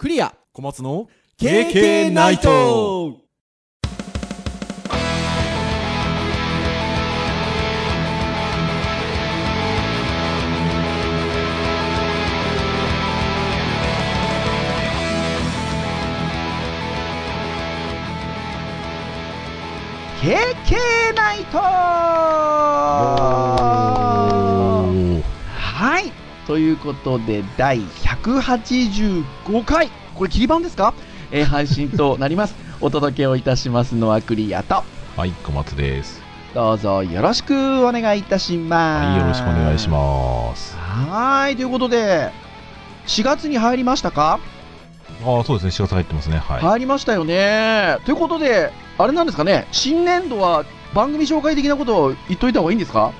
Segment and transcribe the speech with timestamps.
[0.00, 0.34] クリア。
[0.54, 3.18] 小松の KK ナイト。
[20.22, 23.59] ケーケーナイトはい
[26.50, 29.88] ということで第185回。
[30.16, 30.94] これ切り板ですか、
[31.30, 32.56] えー配信となります。
[32.82, 34.82] お届けをいたしますのはクリアと。
[35.16, 36.20] はい小松です。
[36.52, 39.06] どうぞよろしくお願いいたします。
[39.06, 40.76] はいよろしくお願いします。
[40.76, 42.32] はーいということで
[43.06, 44.40] 4月に入りましたか、
[45.24, 45.84] ああそうですね。
[45.84, 46.38] 4月入ってますね。
[46.48, 47.98] はい、入りましたよね。
[48.04, 49.68] ということであれなんですかね？
[49.70, 53.12] 新年度は番組紹介的なことを言っといた方がいいんですか？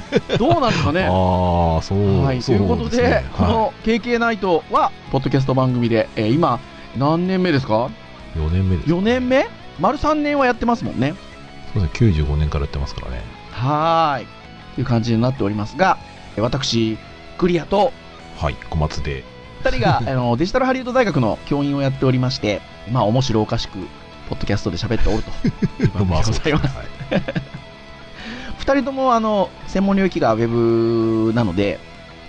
[0.38, 1.04] どうなんですかね？
[1.04, 6.60] ああそう、はい、とそいうことで、すねこの KK ナイトは、ポッドキャスト番組で、えー今、
[6.96, 7.74] 何年目ですか？
[7.74, 7.90] は
[8.36, 9.46] い、4年目です ?4 年目？
[9.80, 11.14] 丸3年はやってますもんね。
[11.74, 13.22] そうですね95年からやってますからね。
[13.52, 14.26] はーい。
[14.74, 15.98] という感じになっておりますが、
[16.36, 16.98] えー私、
[17.38, 17.92] クリアと
[18.38, 19.24] はい小松で。
[19.64, 23.78] 2人が あのデジタルハリウッド大学の教員をやっておりまして、まあ、面白おかしく、
[24.28, 25.30] ポッドキャストで喋っておると。
[25.82, 26.76] いう番組でございます。
[26.76, 27.22] はい
[28.62, 31.80] 2人ともあの専門領域がウェブなので、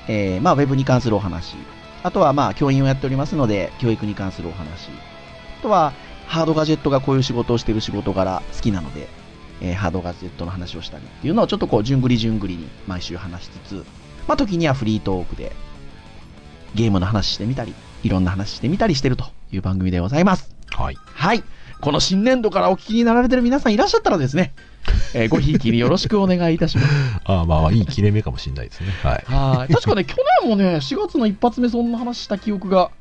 [0.08, 1.56] えーまあ、ウェブに関するお話、
[2.02, 4.90] あとはまあ教員をやっておりますので、教育に関するお話、
[5.60, 5.94] あとは
[6.26, 9.08] ハードガジェットがこういう仕事をしている仕事柄好きなので、
[9.62, 13.86] えーハードガジェットの話をしたりっていうのをちょっとこう、じゅんぐりじゅんぐりに毎週話しつつ、
[14.28, 15.52] まあ、時にはフリートークで
[16.74, 20.56] ゲームの話してみたり、いろんな話してみたりしてるという番組でございます。
[20.72, 21.44] はいはい。
[21.80, 24.54] この新年度からお聞きになられてる皆さんいらっしゃったらですね、
[25.14, 26.90] えーごひいきによろしくお願いいたします。
[27.26, 29.74] ああまあまあいい切れ目かもしれないですねはいはい。
[29.74, 32.92] 確かね、 去年もね、4月の一発目そんな話した記憶が、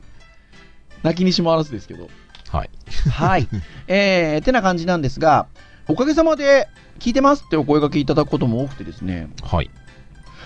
[1.03, 2.09] 泣きにしもあらずですけど。
[2.51, 2.71] はい
[3.11, 3.49] はい。
[3.89, 5.47] えー、てな感じなんですが、
[5.89, 9.71] おかげさまで、聞いてますってお声掛けいただくことも多くてですね、はい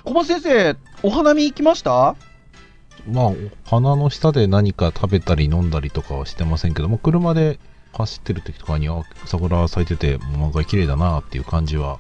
[0.04, 2.14] 小松先生、お花見行きました？
[3.10, 3.32] まあ
[3.64, 7.58] 鼻の下で何か食べたり飲んだりとかはしてませんけども車で
[7.96, 11.98] 走ってる時とかにあ桜咲いてて満開綺麗だなっていう感じは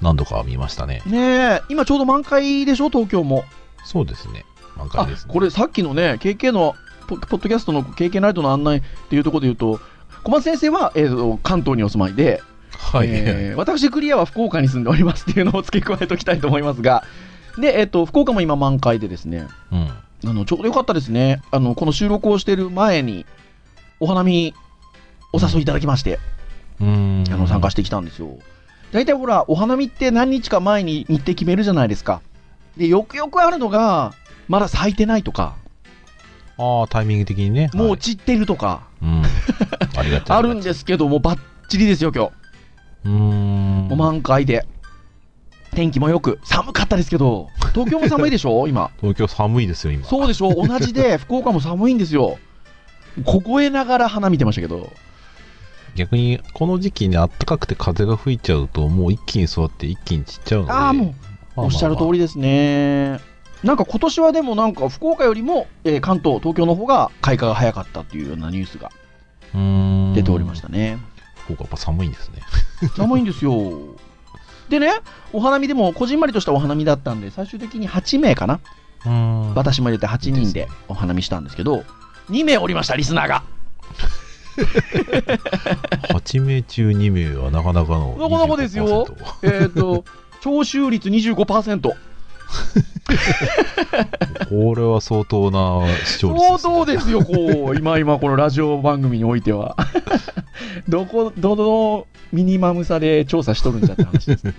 [0.00, 1.02] 何度か見ましたね。
[1.06, 3.44] ねえ、今ちょうど満開でしょ、東京も。
[3.84, 4.44] そうですね。
[4.76, 6.74] 満開あです、ね、これさっきのね、KK の、
[7.06, 9.80] ポポッドキャストの KK ナイトの案内っていうところで言うと、
[10.22, 17.04] 小松先生は、えーと関東にお住まいで、はい、えー私、クリアは福岡に住んでおりますっていうのを付け加えておきたいと思いますが、
[17.58, 19.88] で、えっ、と、福岡も今満開でですね、うん。
[20.28, 21.42] あの、ちょうどよかったですね。
[21.50, 23.26] あの、この収録をしている前に、
[23.98, 24.54] お花見、
[25.32, 26.18] お誘いいただきまして、
[26.80, 28.38] うーんあの、参加してきたんですよ。
[28.92, 32.22] 大体ほら、お花見って何日か前に日程決めるじゃないですか。
[32.76, 34.14] で、よくよくあるのが、
[34.48, 35.56] まだ咲いてないとか、
[36.58, 39.22] ああタイミング的にねはいもう散ってるとか、うん
[39.96, 41.38] ありがたいあるんですけども、バッ
[41.68, 42.32] チリですよ、今日。
[43.04, 44.66] うーんもう満開で。
[45.72, 48.90] 天気もよく、寒かったですけど、東京も寒いでしょ、 今。
[49.00, 52.38] 東京寒いですよ今そうでしょ、同じで、 福岡も寒いんですよ。
[53.24, 54.92] 凍えながら花見てましたけど、
[55.96, 63.20] 逆にこの時期に暖かくて風が吹いちゃうともう一気に育って一気に散っちゃうのでああ、もう、まあまあまあおっしゃる通りですね。
[63.62, 68.90] なんか今年はでもなんか福岡よりも、えー関東、東京の方が開花が早かったっていうようなニュースが
[70.14, 70.98] 出ておりましたね。
[71.44, 72.42] 福岡やっぱ寒いんですね
[72.96, 73.52] 寒いんですよ。
[74.68, 74.92] でね、
[75.32, 78.60] お花見でも、こじんまりとしたお花見だったんで、最終的に8名かな、
[79.56, 81.82] 私も入れて8人でお花見したんですけど、
[82.30, 83.42] 2名おりました、リスナーが。
[86.10, 89.06] 8名中2名はなかなかのなかなかですよ
[89.42, 90.04] えっと、
[90.40, 91.92] 徴収率25%。
[94.48, 99.76] これは相当な視聴率相当ですよ、こう、今今このラジオ番組においては。
[100.88, 104.54] どこ、どのミニマム差で調査しとるんじゃって話ですけど。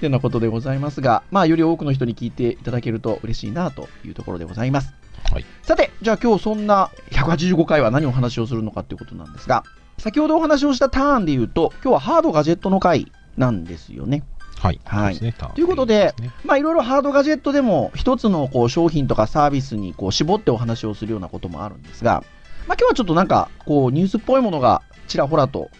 [0.00, 4.94] てなことでございますが、まあ、より多くの人に聞いていただけると嬉しいなというところでございます。
[5.32, 5.44] はい。
[5.62, 9.64] さて、じゃあ今日そんな185回は何をお話をするのかということなんですが、
[9.98, 14.24] 先ほどお話をしたターンで言うと、今日はハードガジェットの回なんですよね。
[14.58, 15.20] はい、はい。
[15.20, 15.32] ね。
[15.32, 16.30] ということですね。
[16.44, 22.24] まあいろいろハードガジェットでも一つのこう商品とかサービスにこう絞ってお話をするようなこともあるんですが、
[22.66, 25.70] まあ今日はちょっとなんかこうニュースっぽいものがちらほらと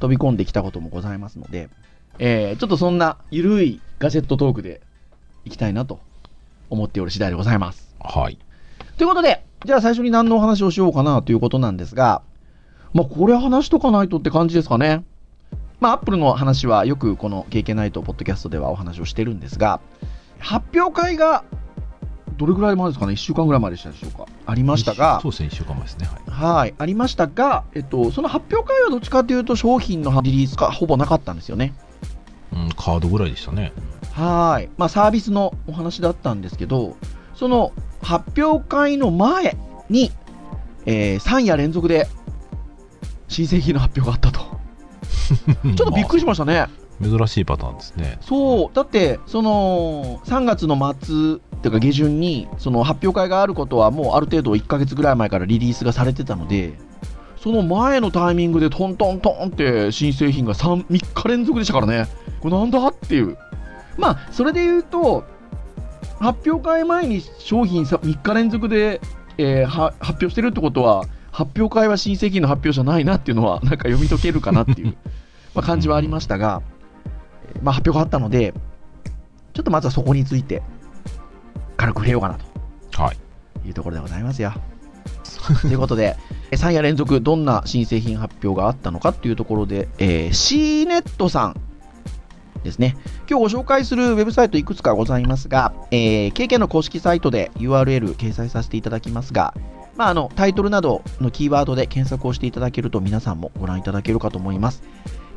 [0.00, 1.70] 飛び込んできたこともございますので、
[2.18, 4.82] えーちょっとそんなゆるいガジェットトークで
[5.44, 6.00] いきたいなと
[6.68, 7.94] 思っておる次第でございます。
[8.00, 8.38] はい
[8.96, 12.22] ということで、じゃあ最初に何のお話をしようかなということなんですが、
[12.94, 15.04] まあこれ話しとかないとって感じですかね。
[15.80, 19.80] まあ、アップルの話はよくこの経験ないとポッドキャストではお話をしてるんですが、
[20.38, 21.44] 発表会が
[22.38, 26.06] どれぐらい前ですかね、1週間ぐらい前でしたでしょうか、ありましたが、そうですね、1週間前ですね。
[26.06, 26.56] はい。
[26.56, 31.74] はい、ありましたが、えっと、その発表会はどっちかというと、商品のリリースがほぼなかったんですよね。
[32.52, 33.72] うん、カードぐらいでしたね。
[34.12, 36.96] はい、まあ、サービスのお話だったんですけど、
[37.36, 37.72] その
[38.02, 39.56] 発表会の前
[39.88, 40.10] に、
[40.86, 42.08] えー3夜連続で
[43.28, 44.56] 新製品の発表があったと。
[45.76, 46.66] ちょっとびっくりしましたね。
[47.02, 48.18] 珍しいパターンですね。
[48.22, 56.78] そう、だって、その3月の末っていうか下旬にその発表会があることはもうある程度1ヶ月ぐらい前からリリースがされてたので、
[57.36, 62.06] その前のタイミングでトントントンって新製品が 3, 3日連続でしたからね、
[62.40, 63.36] これなんだっていう。
[63.98, 65.24] まあ、それで言うと、
[66.18, 69.00] 発表会前に商品さ3日連続で、
[69.38, 74.96] えーは発表してるってことは、発表会は新製品の発表じゃないなっていうのは、 なんか読み解けるかなっていう
[75.54, 76.62] まあ感じはありましたが、
[77.54, 78.54] えーまあ、発表があったので、
[79.52, 80.62] ちょっとまずはそこについて、
[81.76, 82.38] 軽く触れようかな
[82.90, 83.16] とはい。
[83.66, 84.52] いうところでございますよ。
[85.62, 86.16] ということで、
[86.50, 91.60] え3夜連続どんな新製品発表があったのかっていうところで、えー、C ネットさん
[92.66, 92.96] ですね。
[93.30, 99.54] 今日ご紹介するウェブサイトいくつかございますが、えー、KK の公式サイトで URL 掲載させていただきますが、
[99.96, 104.82] まあ、あのタイトルなどのキーワードで検索をしていただけると皆さんもご覧いただけるかと思います。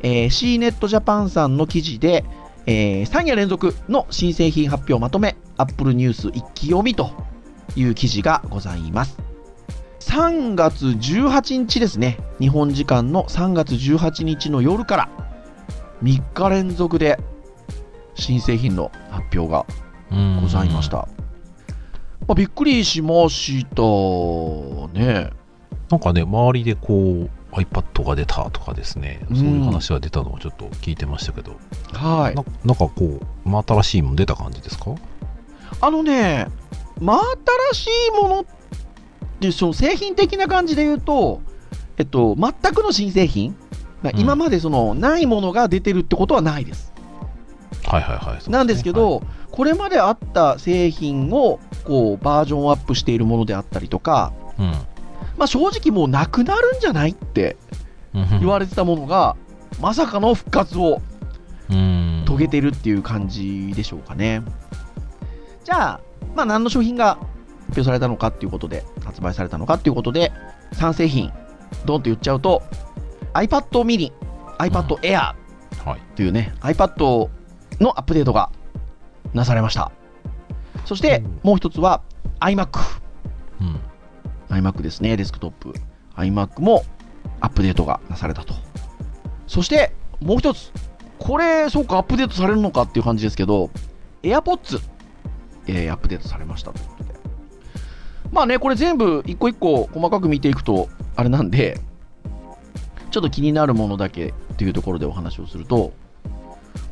[0.01, 2.25] えー、C ネットジャパンさんの記事で、
[2.65, 7.11] えー3夜連続の新製品発表まとめ、Apple ニュース一気読みと
[7.75, 9.17] いう記事がございます。
[9.99, 15.28] 3月18日ですね、日本時間の3月18日の夜から
[16.03, 17.19] 3日連続で
[18.15, 19.65] 新製品の発表が
[20.11, 21.07] うんございました。。
[22.27, 23.81] まあ、びっくりしました
[24.99, 25.31] ね。
[25.89, 31.55] なんかね、周りでこう、iPad が出たとかですね、うんそういう話が出たのをちょっと聞いてましたけど、
[31.93, 32.35] はい。
[32.35, 34.93] ななんかこう、真新しいもん出た感じですか？
[35.81, 36.47] あのね、
[36.99, 37.17] 真
[37.73, 37.87] 新し
[38.17, 38.45] いものっ
[39.39, 41.41] て、その製品的な感じで言うと、
[41.97, 43.55] えっと、全くの新製品、
[44.15, 46.93] 今までそのないものが出てるってことはないです。
[47.85, 48.49] はいはいはい。
[48.51, 54.31] なんですけど、はいこれまであった製品をこうバージョンアップしているものであったりとか、
[55.37, 57.57] まあ、正直もうなくなるんじゃないって
[58.13, 58.27] うん。
[58.39, 59.35] 言われてたものが、
[59.79, 61.01] まさかの復活を
[61.69, 62.23] うん。
[62.25, 64.41] 遂げてるっていう感じでしょうかね。
[65.63, 65.99] じゃあ、
[66.35, 67.25] まあ、何の商品が発
[67.67, 70.31] 表されたのかっていうことで、発売されたのかっていうことで、
[70.73, 71.31] 3製品、
[71.85, 72.63] ドンと言っちゃうと、
[73.33, 74.11] iPad mini、
[74.57, 75.35] iPad Air
[75.85, 75.99] はい。
[76.15, 77.29] というね、iPad
[77.79, 78.51] のアップデートが
[79.33, 79.91] なされました。
[80.85, 82.01] そしてうん、もう一つは
[82.39, 82.79] iMac。
[83.61, 83.79] うん。
[84.49, 85.73] iMac ですね、デスクトップ。
[86.15, 86.83] iMac も
[87.39, 88.53] アップデートがなされたと。
[89.47, 90.71] そして、もう一つ。
[91.17, 93.69] これ、そうか、アップデートされるのかっていう感じですけど、
[94.23, 94.81] AirPods、
[95.67, 97.19] えーアップデートされましたということで。
[98.31, 101.79] まあね、これ全部一個一個細かく見ていくと、あれなんで、
[103.09, 105.93] ちょっと気になるものだけっていうところでお話をすると、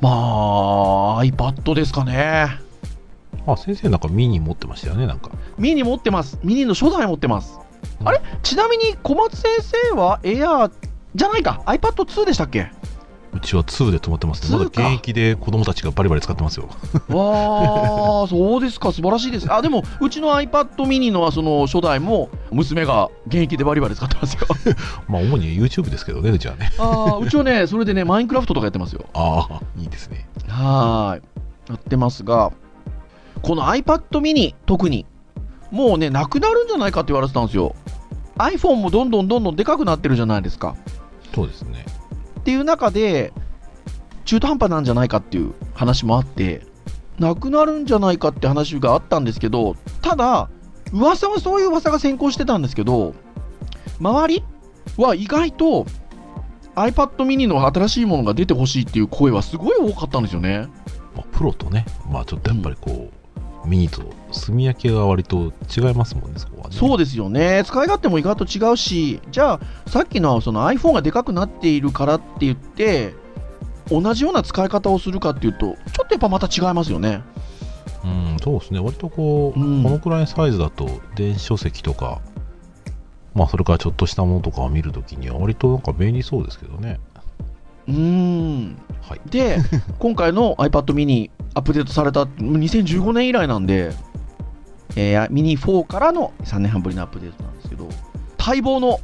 [0.02, 0.10] ま
[1.20, 2.60] あ、iPad ですかね。
[3.46, 5.32] あ、先生なんかミニ持ってましたよね、なんか。
[5.58, 6.40] ミニ持ってます。
[6.44, 7.60] ミニの初代持ってます。
[8.04, 8.22] あれ？
[8.44, 9.50] ちなみに小松先
[9.92, 10.72] 生はエアー
[11.16, 12.72] じゃないか iPad2 でしたっけ？
[13.34, 14.58] うちは2で止まってますね。
[14.58, 16.70] まだ2か現役で子供たちがバリバリ使ってますよ。
[17.10, 24.48] わあそうですか素晴らしいですあでもうちの iPad mini のその初代も娘が現役でバリバリ使ってますよ
[25.08, 26.72] まあ主に YouTube ですけどね、うちはね。
[26.80, 30.28] あーうちはねそれでねマインクラフトとかやってますよああ、いいですね。
[30.48, 31.24] はーい
[31.70, 32.52] やってますが
[33.42, 35.06] この iPad mini 特に
[35.70, 37.76] もうねなくなるんじゃないかって言われてたんですよ
[38.38, 40.76] iPhone もどんどんどんどんでかくなってるじゃないですか
[41.36, 41.86] そうですね。
[42.48, 43.34] っていう中で
[44.24, 46.66] 中途半端なんじゃないかっていう話もあって
[47.20, 50.50] なくなるんじゃないかって話があったんですけどただ
[50.94, 53.16] 噂はそういう噂が先行してたんですけど
[54.00, 54.44] 周り
[54.96, 55.88] は意外と
[56.76, 60.70] iPad mini の新しいものが出てほしいっていう声はすごい多かったんですよね。
[61.18, 63.17] まあ、プロとね、まあちょっとやっぱりこう、
[63.68, 64.02] ミニと
[64.46, 66.76] 炭焼きが割と違いますもんね、そこはね。
[66.76, 69.60] そうですよね使い勝手も意外と違うしじゃあ
[69.90, 73.14] さっきのその iPhone がでかくなっているからって言って
[73.90, 77.22] 同じような使い方をするかっていうとちょっとやっぱまた違いますよね
[78.04, 78.80] うん、そうですね。
[78.80, 82.22] 割とこう、うんこのくらいのサイズだと、電子書籍とか、
[83.34, 87.00] まあそれからちょっとしたものとかを見るときには割となんか便利そうですけどね。
[87.88, 89.22] うーんはい。
[89.30, 89.60] で
[90.00, 92.26] 今回の iPad mini アップデートされた。
[92.26, 93.92] 2015年以来なんで、
[94.96, 97.90] えーミニ4からの3年半ぶりのアップデートなんですけど
[98.38, 99.00] 待望の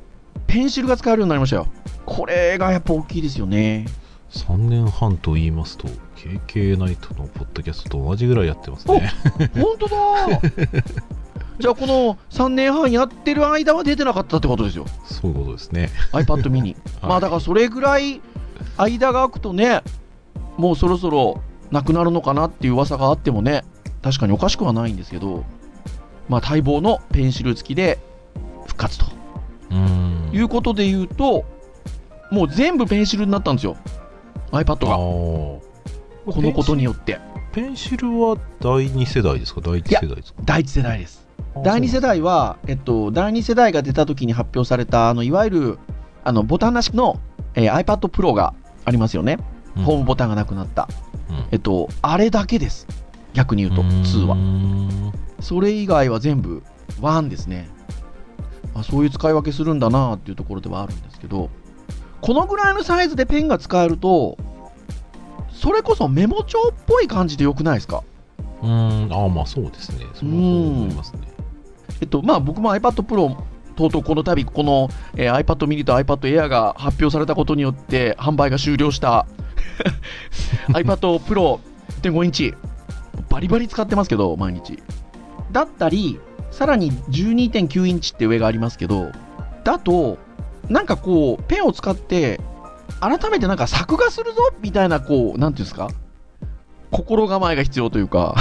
[0.46, 1.68] ペンシルが使えるようになりましたよ。
[2.06, 3.88] これがやっぱ大きいですよね。
[4.30, 9.12] 3年半と言いますと KK ナイトのポッドキャストと同じぐらいやってますね。
[9.56, 9.96] 本当だ。
[11.58, 14.86] じゃあこの3年半やってる間は出てなかったってことですよ。
[15.06, 15.90] そういうことですね。
[16.12, 17.10] iPad mini、 はい。
[17.10, 18.22] まあだからそれぐらい
[18.78, 19.82] 間が空くとね
[20.58, 21.42] もうそろそろ
[21.74, 23.64] なくなるのかなっていう噂があってもね
[24.02, 25.44] 確かにおかしくはないんですけど
[26.30, 28.00] まあ待望のペンシル付きで
[28.68, 29.06] 復活と
[30.32, 31.46] いうことで言うと
[32.32, 33.76] もう全部ペンシルになったんですよ。
[34.52, 34.98] iPad あがー。
[34.98, 35.62] こ
[36.28, 37.20] のことによって。
[37.52, 39.62] ペンシルは第2世代ですか？
[39.62, 40.42] 第1世代ですか？
[40.44, 41.28] 第一世代です。
[41.64, 45.80] 第2世代は、えっと、第2世代が出た時に発表されたあのいわゆる
[46.24, 47.20] あのボタンなしの、
[47.54, 50.88] えー iPad Pro がありますよね、うんホームボタンがなくなった、
[51.30, 51.46] うん。
[51.52, 52.88] えっと、あれだけです。
[53.34, 56.62] 逆に言うと2ははそれ以外は全部
[57.02, 57.68] 1ですね。
[58.76, 61.50] あそういう使い分けするんだなっていうところではあるんですけど
[62.22, 64.38] このぐらいのサイズでペンが使えると
[65.52, 68.04] それこそメモ帳っぽい感じでよくないですか？
[68.62, 69.14] うーん。
[69.14, 70.06] ああまあそうですね。
[70.14, 71.20] そう思いますね。
[72.02, 73.36] えっとまあ僕も iPad Pro
[73.76, 79.26] とうとうこの度この、えー iPad mini と iPad Air が発表されたことによって販売が終了した
[80.70, 81.60] iPad Pro
[82.02, 82.54] 1.5インチ。
[83.30, 84.80] バリバリ使ってますけど毎日。
[85.52, 86.20] だったり
[86.52, 89.12] さらに12.9インチって上がありますけど
[89.64, 90.18] だと
[90.70, 92.40] なんかこうペンを使って
[93.00, 95.90] 改めてなんか作画するぞみたいなこうなんていうんですか？
[96.92, 98.36] 心構えが必要というか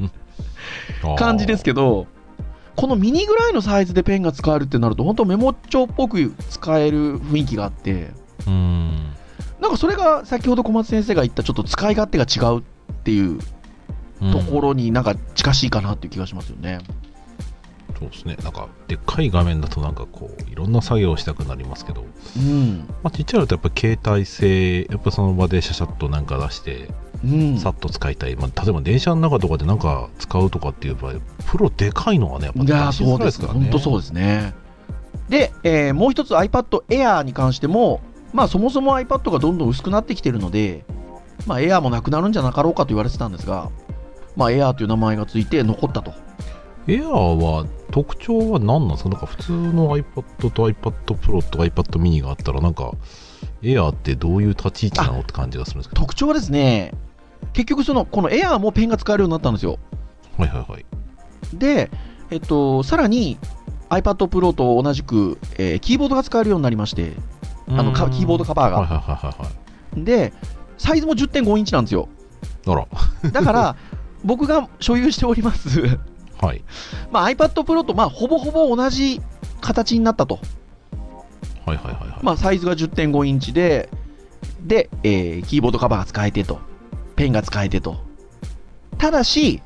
[1.18, 2.06] 感じですけど、
[2.76, 8.12] このミニぐらいのサイズでペンが使えるってなると、本当メモ帳っぽく使える雰囲気があって、
[8.44, 9.16] どうーん
[9.60, 12.62] なんかそれが先ほど小松先生が言ったちょっと使い勝手が違うっ
[13.04, 13.38] ていう
[14.22, 16.78] うんところになんか近しいかなっていう気がしますよね。
[17.98, 22.04] そうですねなんかでっかい画面だとなんかこういろんな作業をしたくなりますけど、
[22.36, 22.86] うん。
[23.02, 26.88] まあ、ちっちゃいのとやっぱ携帯性やっぱその場でシャシャッとなんか出して
[27.24, 27.58] うん。
[27.58, 31.14] さっと使いたい、まあ、例えば電車の中とかでなんか使うとかっていう場合
[31.46, 33.18] プロでかいのはねやっぱ出しづそうでね。
[33.18, 34.54] らいですすからね本当そうですね。
[35.28, 38.00] で、えーもう一つ iPad Air に関しても、
[38.32, 40.84] まあそもそも iPad がどんどん薄くなってきてるので、
[41.46, 43.70] まあ Air もなくなるんじゃなかろうかと言われてたんですが、
[44.36, 46.12] まあ Air という名前がついて残ったと。
[46.86, 49.10] エアーは特徴は何なんですか？
[49.10, 52.92] なんか普通の iPad と iPad Pro と iPad mini があったらなんか
[53.62, 56.94] エアーってどういう立ち位置なのって感じがするんですけど特徴はですね、
[57.52, 59.78] 結局その、この Air もペンが使えるようになったんですよ。
[60.38, 60.84] はいはいはい
[61.54, 61.90] で、
[62.30, 63.38] えっと、さらに
[63.90, 67.12] iPad Pro と同じく、えーキーボードが使えるようになりまして、
[67.78, 68.80] あのかキーボードカバーが。
[68.80, 69.60] はいはいはいはいはい
[70.04, 70.32] で、
[70.78, 72.08] サイズも10.5インチなんですよ。
[73.32, 73.76] だから、
[74.24, 75.98] 僕が所有しております、
[76.42, 76.62] はい
[77.10, 79.22] まあ、iPad Pro とまあほぼほぼ同じ
[79.62, 80.38] 形になったと。
[81.64, 83.88] はいはいはいはい、まあ、サイズが10.5インチで、
[84.62, 86.58] で、えーキーボードカバーが使えてと、
[87.16, 87.98] ペンが使えてと。
[88.98, 89.62] ただし、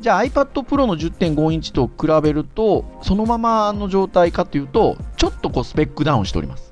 [0.00, 6.71] じゃあ iPad Pro の10.5インチと比べると、そのままの状態かというと、ちょっとこうスペックダウンしております。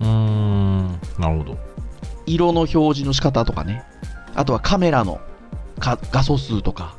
[0.00, 1.00] うーん。
[1.18, 1.58] なるほど。
[2.26, 3.84] 色の表示の仕方とかね、
[4.34, 5.20] あとはカメラの
[5.78, 6.96] か画素数とか。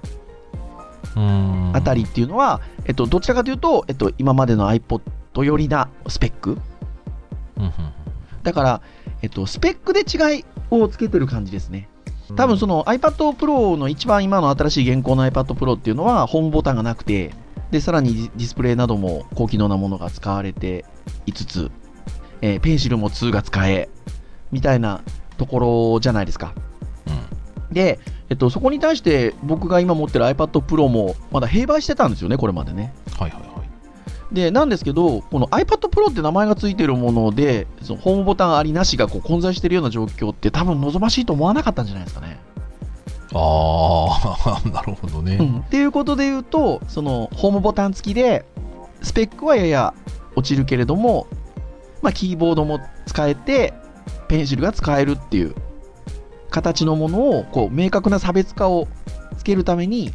[1.74, 5.02] あたりっていうのは、えっと、どちらかというと、えっと、今までの iPod
[5.44, 6.58] 寄りなスペック。
[7.58, 7.72] うんうん
[8.44, 8.82] だから、
[9.22, 11.90] えっと、スペックで違いをつけてる感じですね。
[12.30, 12.36] うん。
[12.36, 17.36] 多分その iPad Pro の一番今の新しい現行の iPad Pro っていうのはホームボタンがなくて、
[17.70, 20.86] で、さらにディディスプレイなども高機能なものが使われて
[21.28, 21.72] いつつ、
[22.42, 23.90] えーペンシルも2が使え、
[24.52, 25.02] みたいな
[25.38, 26.54] ところじゃないですか。
[27.72, 32.94] で、えっと、そこに対して僕が今持ってる iPad Pro もまだ併売してたんですよね、これまでね。
[33.18, 33.52] はいはいはい
[34.32, 42.40] で、なんですけど、この iPad Pro って名前がついてるもので、そのホームボタンありなしがこう混在してるような状況って多分望ましいと思わなかったんじゃないですかね。
[43.34, 48.46] ああ なるほどね、うん、っていうことで言うと、そのホームボタン付きで、
[49.02, 49.94] スペックはやや
[50.38, 51.28] 落ちるけれども、
[52.02, 53.74] まあ、キーボードも使えて、
[54.28, 55.56] ペンシルが使えるっていう
[56.50, 58.88] 形のものを、こう、明確な差別化を
[59.38, 60.14] つけるために、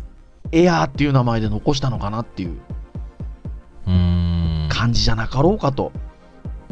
[0.52, 2.58] エアーっていう名前で残したのかなっていう
[4.68, 5.92] 感じじゃなかろうかと。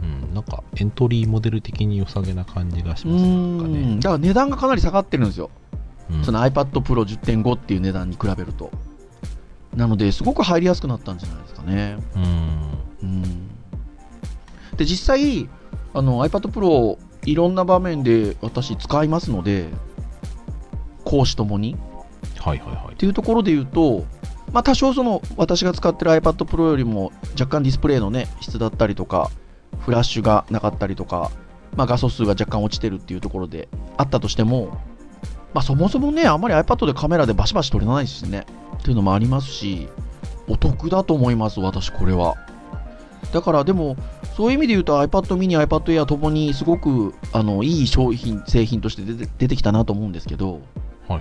[0.02, 5.50] うん、なんかエントリーモデル的に良さげな感じがしうますね、だから値段がかなり下がってるんですよ。
[6.10, 8.70] うんその iPad Pro 10.5っていう値段に比べると。
[9.74, 11.96] なので、すごく入りやすくなったんじゃないですかね。
[12.14, 12.22] うん
[13.02, 13.53] うん
[14.76, 15.48] で、実際、
[15.92, 19.68] あの iPad Pro、いろんな場面で私使いますので、
[21.04, 21.76] 講師ともに。
[22.38, 24.04] はいはいはいっていうところで言うと、
[24.52, 29.30] まあ、多少その私が使ってる iPad Pro よりも若干ディスプレイのね質だったりとか
[29.80, 31.32] フラッシュがなかったりとか
[31.76, 34.78] まあ、画素数が若干落ちてるっていうところであったとしても、
[35.52, 38.46] まあ、そもそもね、あんまり iPad でカメラでバシバシ撮れないしね、
[38.78, 39.88] っていうのもありますし、
[40.48, 42.36] お得だと思います、私、これは。
[43.32, 43.96] だからでも、
[44.36, 50.60] そういう意味で言うと iPad mini、iPad Air ともにすごくあのいい商品、製品として出て出てきたなと思うんですけど、はい
[51.12, 51.20] はい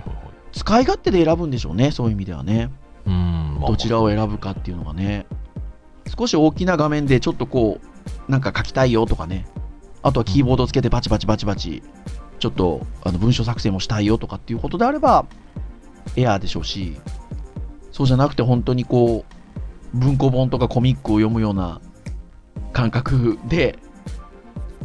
[0.52, 2.70] 使い勝手で選ぶんでしょうね、そういう意味ではね。
[3.06, 5.26] うーん、まあどちらを選ぶかっていうのがね。
[6.18, 7.80] 少し大きな画面でちょっとこ
[8.28, 9.46] う、なんか書きたいよとかね。
[10.02, 11.82] あとはキーボードをつけてバチバチバチバチ、
[12.40, 15.24] ちょっとあの文章作成もしたいよとかっていうことであれば、
[16.16, 16.96] エアーでしょうし、
[17.92, 19.24] そうじゃなくて本当にこ
[19.94, 21.80] う、文庫本とかコミックを読むような
[22.74, 23.78] 感覚で、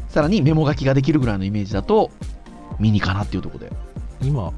[0.08, 2.12] さらにメモ書きができるぐらいのイメージだと、
[2.79, 3.74] ミニかなっていうところで。
[4.22, 4.53] 今、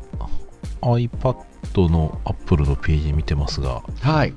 [0.82, 4.34] iPad の Apple のページ見てますが、はい。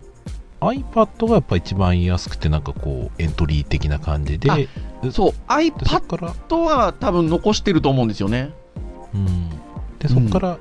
[0.61, 4.49] iPad がやっぱ一番言いやすくて、なんかこう、エントリー的な感じで、
[5.03, 8.55] そう、そ iPad は多分残してると思うんですよね。
[9.13, 9.51] うん、
[9.99, 10.59] でそこから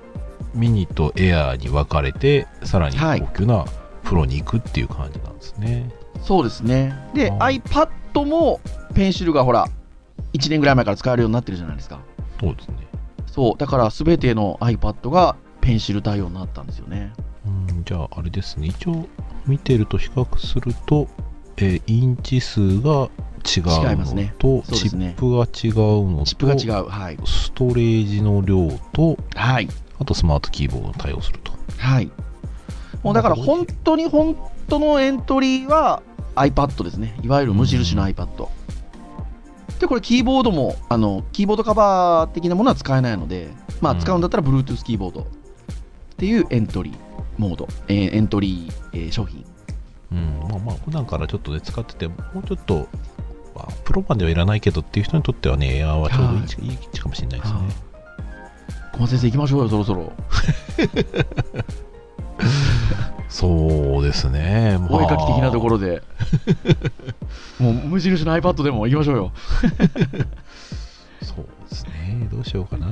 [0.53, 3.65] ミニとエアーに分かれて、さらにはい高級な
[4.03, 5.89] プロに行くっていう感じなんですね。
[6.21, 6.93] そうですね。
[7.13, 7.51] で、あ
[8.13, 8.61] iPad も
[8.93, 9.67] ペンシルがほら、
[10.33, 11.99] 1年ぐらい前から使えるようになってるじゃないですか。
[12.39, 12.75] そうですね。
[13.25, 17.11] そう、だから全ての iPad がペンシル対応になったんですよね。
[17.45, 19.07] うん、じゃあ、あれですね、一応
[19.45, 21.07] 見てると比較すると、
[21.57, 23.09] えーインチ数が
[23.45, 26.87] 違う違いますねのと、うですねップが違うのと、チップが違う。
[26.87, 27.17] はい。
[27.25, 29.67] ストレージの量と、はい。
[29.99, 31.51] あとスマートキーボードに対応すると。
[31.77, 32.09] はい。
[33.03, 34.37] もうだから本当に本
[34.69, 36.01] 当のエントリーは
[36.35, 37.17] iPad ですね。
[37.23, 38.47] いわゆる無印の iPad。
[39.79, 43.49] で、これキーボードも、あの、キーボードカバー的なものは使えないので、
[43.81, 45.25] まあうん使うんだったら Bluetooth キーボードっ
[46.17, 46.95] ていうエントリー
[47.37, 49.45] モード、えーエントリー、えー商品。
[50.11, 52.87] うん、まあまあ、普段からちょっとね、使ってて、もうちょっと、
[53.55, 57.59] まあ、プロまではいらないけどっていう人にとってはね、エアーはちょうどい、い位置かもしれないですね。
[58.93, 60.13] 小松先生行きましょうよ、そろそろ。
[63.29, 64.77] そうですね。
[64.79, 66.03] まあお絵かき的なところで。
[67.59, 69.31] もう無印の iPad でも行きましょうよ。
[71.21, 72.27] そうですね。
[72.31, 72.87] どうしようかな。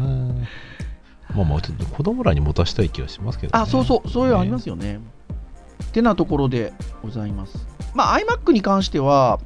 [1.36, 3.62] まあまあ、ちょっと子供らに持たしたい気はしますけど、ね。
[3.62, 4.76] あ、そうそう、そういうのありますよ。
[4.76, 5.00] よね。
[5.84, 7.68] ってなところでございます。
[7.94, 9.40] まあ、iMac に関しては、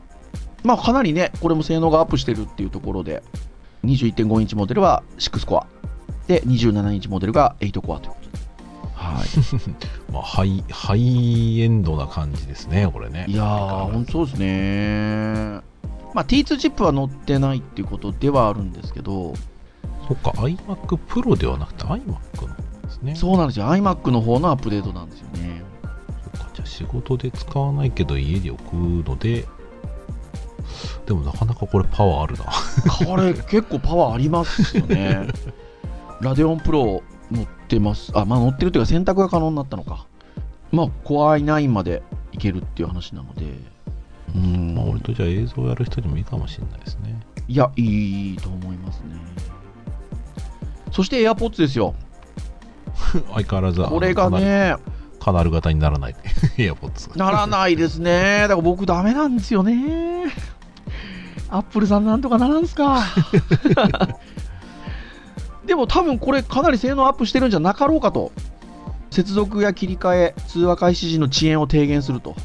[0.64, 3.24] まあ、かなりね、これも性能がアップしてるっていうところで、
[3.84, 5.68] 21.5インチモデルは6コア、
[6.28, 8.25] で、27インチモデルが8コアということで。
[9.16, 9.28] はい。
[10.12, 13.26] まあ、ハイ、ハイエンドな感じですね、これね。
[13.28, 15.62] いやー、本当そうですね。
[16.14, 19.34] まあ、T2 チップは載ってないっていうことではあるんですけど、
[20.08, 22.48] そっか、iMac Pro ではなくて iMac の方
[22.84, 23.16] ですね。
[23.16, 23.66] そうなんですよ。
[23.68, 25.64] iMac の方のアップデートなんですよね。
[26.34, 29.46] そっか、じゃあ仕事で使わないけど家で置くので、
[31.06, 32.46] でもなかなかこれパワーあるな。
[33.06, 35.28] これ結構パワーありますよね。
[36.22, 37.04] ラデオンプロ乗
[37.66, 38.12] ってます。
[38.16, 40.06] あ、まあ乗ってるというか選択が可能になったのか。
[40.72, 43.46] まあ、Core i9 までいけるっていう話なので。
[44.36, 47.20] うんまあ、俺とじゃあ映像やる人にもいいかもしれないですね。
[47.48, 49.16] いや、いいと思いますね。
[50.92, 51.96] そして AirPods ですよ。
[53.34, 54.76] 相変わらず、これがね、
[55.20, 56.16] カナル型にならない。
[56.58, 57.18] AirPods。
[57.18, 58.42] ならないですね。
[58.42, 60.26] だから僕ダメなんですよね。
[61.50, 63.02] アップルさんなんとかならんすか。
[65.66, 68.32] でも多分これかなり性能アップしてるんじゃなかろうかと。
[69.12, 72.36] 接続や切り替え、通話開始時の遅延を低減すると。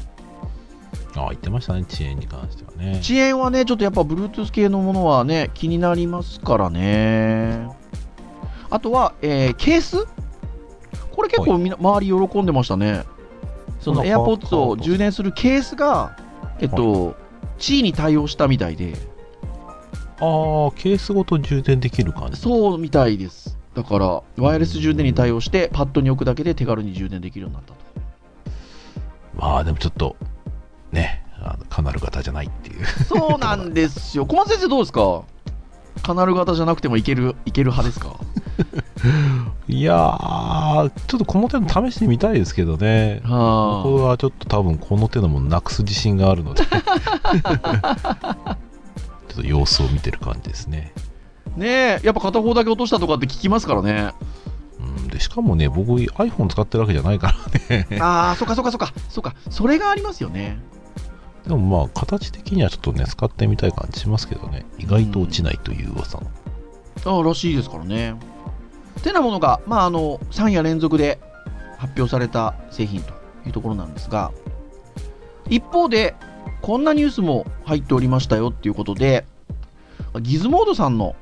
[1.15, 2.99] ああ、言ってましたね、遅延に関してはね。
[3.01, 7.67] 遅延はね、ちょっとやっぱ Bluetooth 系のものはね、気になりますからね。
[8.69, 10.07] あとは、えーケース？
[11.11, 13.03] これ結構みんな周り喜んでましたね。
[13.81, 16.15] その AirPods を充電するケースが、
[16.59, 17.17] えっと、
[17.57, 18.93] 地位に対応したみたいで、
[20.21, 22.37] ああ、ケースごと充電できる感じ。
[22.39, 23.57] そうみたいです。
[23.73, 27.79] だから、ワイヤレス充電に対応して、パッドに置くだけで手軽に充電できるようになったと。
[29.35, 30.15] まあでもちょっと、
[30.91, 32.85] ね、あのカナル型じゃないっていう。
[32.85, 34.25] そうなんですよ。
[34.25, 35.23] 小松先生どうですか？
[36.03, 38.15] カナル型じゃなくてもいける、いける派ですか？
[39.67, 43.21] いやー、ちょっとこの手の試してみたいですけどね。
[43.23, 46.63] は僕はちょっと多分この手のものなくす自信があるので。
[49.31, 50.93] ちょっと様子を見てる感じですね。
[51.55, 54.11] ねえ、やっぱ片方だけ落としたとかって聞きますからね。
[54.79, 57.33] うん、でしかもね、僕 iPhone 使ってるわけじゃないか
[57.69, 57.87] らね。
[58.01, 60.59] ああ、そっかそっかそっか、そっか、それがありますよね。
[61.47, 64.65] でもまあ、形的にはちょっとね、使ってみたい感じしますけどね。
[64.77, 66.27] 意外と落ちないという噂の。
[67.05, 68.15] ああ、らしいですからね。
[69.01, 71.19] てなものが、まあ、あの、3夜連続で
[71.77, 73.13] 発表された製品と
[73.45, 74.31] いうところなんですが、
[75.49, 76.15] 一方で、
[76.61, 79.25] こんなニュースも入っておりましたよっていうことで、
[80.21, 81.15] ギズモードさんの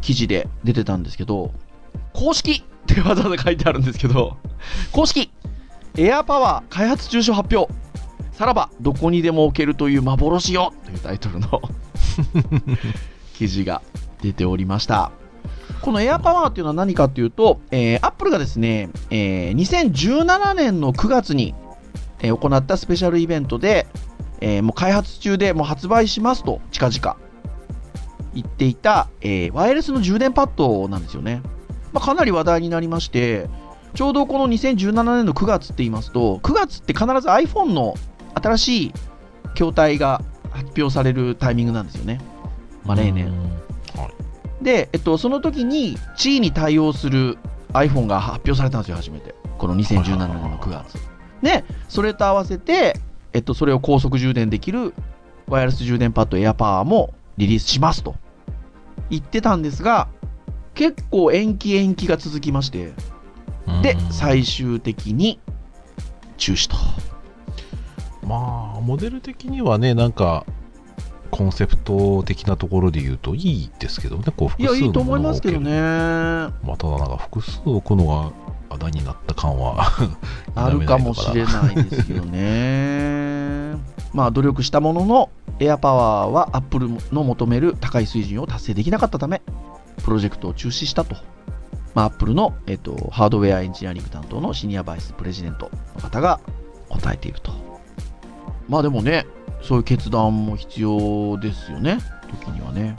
[0.00, 1.52] 記事で出てたんですけど、
[2.12, 4.36] 公式ってわざわざ書いてあるんですけど、
[4.92, 5.30] 公式
[5.96, 7.72] エアパワー開発中止発表
[8.32, 11.62] さらばどこにでも置けるという幻よというタイトルの
[13.34, 13.82] 記事が
[14.22, 15.10] 出ておりました。
[15.80, 21.54] このエアパワーっていうのは何かっていうと、えー、アップルがですね、えー、2017年の9月に、
[22.20, 23.86] えー、行ったスペシャルイベントで、
[24.40, 27.16] えー、もう開発中でもう発売しますと、近々
[28.34, 31.42] 言っていた、えー、ワイヤレスの充電パッドなんですよね。
[31.92, 33.48] まあ、かなり話題になりまして、
[33.94, 37.94] ちょうどこの2017年の9月って言いますと、9月って必ず iPhone の
[38.34, 38.92] 新しい
[39.54, 42.20] 筐体が発表されるタイミングなんですよね。
[42.84, 43.30] まあ、例年。
[43.96, 44.10] は
[44.60, 47.38] い、で、えっと、その時に、地位に対応する
[47.72, 49.34] iPhone が発表されたんですよ、初めて。
[49.56, 50.98] この2017年の9月。
[51.42, 53.00] で、それと合わせて、
[53.36, 54.94] えっと、それを高速充電できる
[55.46, 58.14] ワイヤレス充電パッド AirPower もリリースしますと
[59.10, 60.08] 言ってたんですが、
[60.72, 62.94] 結構延期延期が続きまして、
[63.82, 65.38] で、最終的に
[66.38, 66.76] 中止と。
[68.26, 70.46] まあ、モデル的にはね、なんか、
[71.30, 75.70] コンセプト的なところで言うといいですけどね、こう複数のいや、いいと思いますけどね。
[75.72, 78.32] まあ、ただなんか複数置くのが
[78.76, 79.90] あだになった感は
[80.54, 83.76] あるかもしれないですよね。
[84.12, 89.42] まあ、努力したものの、エアパワーはアップルの求める高い水準を達成できなかったため、
[90.04, 91.16] プロジェクトを中止したと。
[91.94, 96.40] まあ、アップルの、えっと、ハードウェアエンジニアリング担当のシニアバイスプレジデントの方が
[96.88, 97.52] 答えていると。
[98.68, 99.26] まあでもね、
[99.62, 101.98] そういう決断も必要ですよね、
[102.42, 102.96] 時にはね。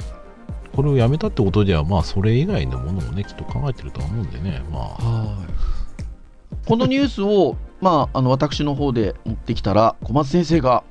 [0.78, 5.36] これをやめたってことでは、まあ、それ以外のものをね、きっと考えてるとは思うんでね、まあ。
[6.68, 10.84] このニュースを、まあ、あの私の方で持ってきたら、小松先生が、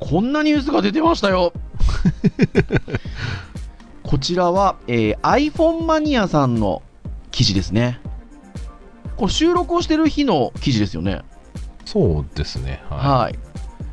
[0.00, 1.52] こんなニュースが出てましたよ
[4.02, 6.82] こちらは、えー、iPhone マニアさんの
[7.30, 8.00] 記事ですね。
[9.16, 11.22] これ収録をしてる日の記事ですよね。
[11.84, 12.82] そうですね。
[12.90, 12.98] はい。
[12.98, 13.38] はい、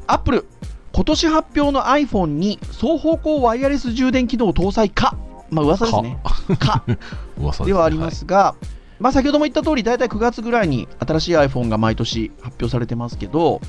[0.08, 0.47] アップル、
[0.93, 5.15] 今年発表の iPhone に双方向ワイヤレス充電機能を搭載か。
[5.49, 6.19] まあ噂ですね。
[6.60, 6.83] か。
[7.39, 8.67] 噂ではありますが、はい
[8.99, 13.62] まあ、先ほども言った通り、大体9月ぐらいに新しい iPhone が毎年発表されてますけど、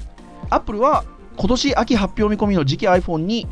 [0.49, 1.05] Apple は
[1.37, 3.47] 今年秋発表見込みの次期 iPhone に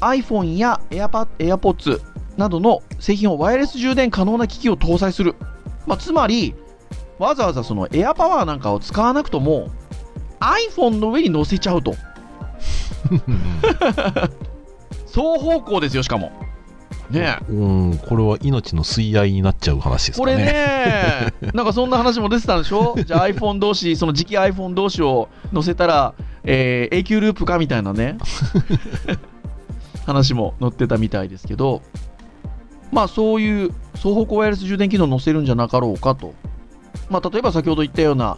[0.00, 2.00] iPhone や AirPod AirPods
[2.36, 5.34] などの製品をワイヤレス充電可能な機器を搭載する。
[5.86, 6.54] まあ、つまり、
[7.18, 9.70] わざわざその AirPower なんかを使わなくとも
[10.40, 11.94] iPhone の上に載せちゃうと。
[15.06, 16.30] 双方向ですよ、しかも。
[17.10, 17.38] ね。
[17.48, 20.32] うんこれは命の吸い合いになっちゃう話ですかね。
[20.34, 21.32] これね。
[21.54, 22.94] なんかそんな話も出てたんでしょ？
[23.04, 26.14] じゃあ iPhone 同士その次期 iPhone 同士を載せたら、
[26.44, 28.18] えー、永久ループかみたいなね。
[30.06, 31.82] 話も載ってたみたいですけど。
[32.92, 36.34] まあそういう双方向ワイヤレス充電機能を載せるんじゃなかろうかと。
[37.10, 38.36] まあ例えば先ほど言ったような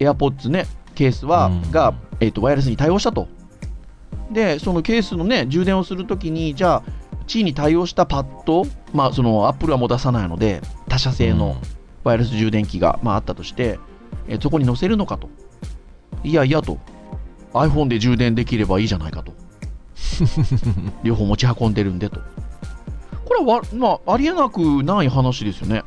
[0.00, 3.28] AirPods ねケースは、が、えーとワイヤレスに対応したと。
[4.32, 6.82] でそのケースのね充電をするときにじゃあ
[7.26, 11.56] 地位に対応したパッド、まあ、そのアップルはもう出さないので、他社製の
[12.04, 13.78] ワイヤレス充電器が、まあ、あったとして、
[14.28, 15.28] えそこに載せるのかと。
[16.22, 16.78] いやいやと。
[17.52, 19.32] iPhone で充電できればいいじゃないかと。
[21.02, 22.20] 両方持ち運んでるんでと。
[23.24, 25.82] これは、まあ、ありえなくない話ですよね。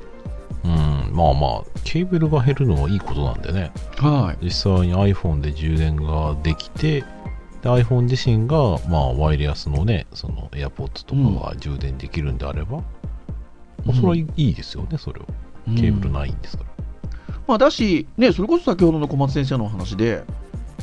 [0.64, 3.72] うん、まあまあ、ケーブルが減るのはいいことなんでね。
[3.98, 4.46] はい。
[4.46, 7.04] 実際に iPhone で充電ができて、
[7.68, 12.84] で iPhone 自身が、まあ、ワイヤレスのね、その AirPods とかが充電できるんであれば、うん、
[13.86, 15.26] まあ、それはいいですよね、それを。
[15.76, 16.70] ケーブルないんですから。
[17.46, 20.24] まあ、だし、ね、それこそ先ほどの小松先生のお話で、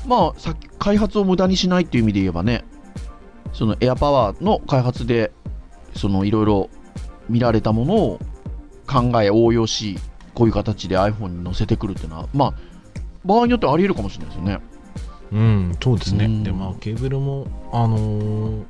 [0.07, 2.65] まあ、さ開発を無駄にしないっていう意味で言えばね、
[3.55, 5.33] そのエアパワーの開発で、
[5.97, 6.69] そのいろいろ
[7.31, 8.19] 見られたものを
[8.87, 9.97] 考え、応用し、
[10.35, 12.55] こういう形で iPhone に載せてくるっていうのは、まあ、
[13.25, 14.74] 場合によってはあり得るかもしれないですよね。
[15.35, 16.29] うん、そうですね。
[16.45, 18.65] で、まあ、ケーブルも、あのー、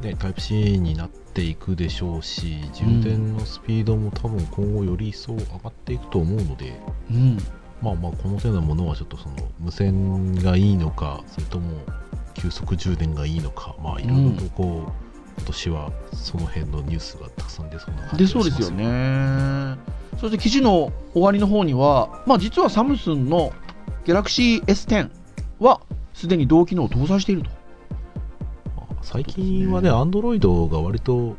[0.00, 7.36] ね、タイプ C になっていくでしょうし、充電のスピードも多分今後より一層上がっていくと思うので、うん、
[7.82, 11.82] まあまあ、この手のものはちょっとその無線がいいのか、それとも
[12.32, 14.92] 急速充電がいいのか、まあ、いろいろとこう、うん、今
[15.44, 19.76] 年はその辺のニュースがたくさん出そうな感じがします、ね、出そうですよね。
[20.18, 23.52] そして記事の終わりの方には、まあ、実はサムスンの
[24.06, 25.10] Galaxy S10
[25.60, 25.80] は
[26.14, 27.50] すでに同機能を搭載していると。
[29.02, 31.36] 最近はね、アンドロイドが割と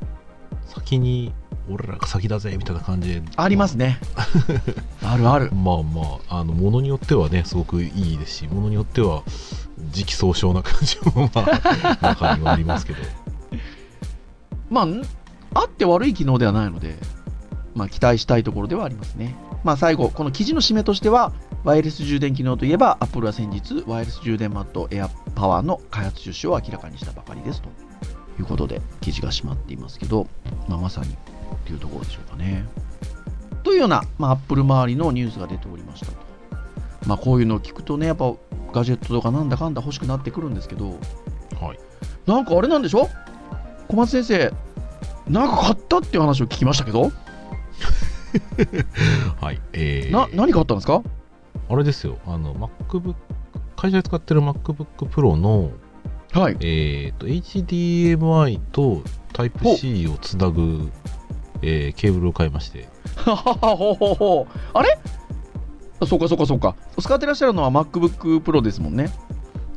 [0.68, 1.34] 先に、
[1.70, 3.22] 俺らが先だぜみたいな感じで。
[3.36, 4.00] ありますね。
[5.04, 5.52] あるある。
[5.52, 9.24] まあまあ、あの、ものによってはね、すごくいいですし、ものによっては、
[9.92, 13.00] 時期尚早な感じも、まあ、中にはありますけど。
[14.72, 14.88] まあ、
[15.56, 16.98] あって悪い機能ではないので、
[17.76, 19.36] まあ、期待したいところではありますね。
[19.66, 27.70] まあ、最後、この記事の締めとしては、ワイヤレス充電機能といえば、Apple は先日、ワイヤレス充電マット Air Power の開発出資を明らかにしたばかりですと
[28.40, 30.28] いうことで、記事が締まっていますけど、
[30.70, 31.16] まあ、まさに
[31.66, 32.66] というところでしょうかね。
[33.64, 36.14] というような、まあ、Apple 周りのニュースが出ておりましたと。
[37.06, 38.34] まあ、こういうのを聞くとね、やっぱ
[38.72, 41.00] ガジェットとかなんだかんだ欲しくなってくるんですけど、
[41.60, 41.80] はい。
[42.26, 43.10] なんかあれなんでしょ？
[43.90, 44.54] 小松先生、
[45.30, 47.12] なんか買ったっていう話を聞きましたけど、
[49.42, 49.62] はい。
[49.74, 51.02] えー、な何買ったんですか？
[51.70, 53.16] あれですよ、あの、MacBook、
[53.76, 55.72] 会社で使ってる MacBook Pro の、
[56.34, 56.58] はい。
[56.60, 59.02] えー、と、HDMI と
[59.34, 60.92] Type-C をつなぐ、
[61.62, 65.00] えーケーブルを買いまして、はははほうほうほうあれ？
[66.00, 66.76] あそうかそうかそうか。
[67.02, 69.10] 使ってらっしゃるのは MacBook Pro ですもんね。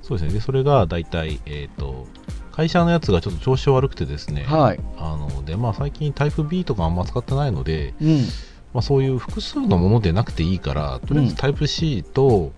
[0.02, 0.34] そうですね。
[0.34, 2.06] で、それが大体、えっ、と、
[2.52, 4.80] 会社のやつがちょっと調子悪くてですね、はい。
[4.98, 8.24] あの、で、まあ最近 Type-B とかあんま使ってないので、うん。
[8.72, 12.52] まあそういう複数のものでなくていいから、とりあえず Type-C と、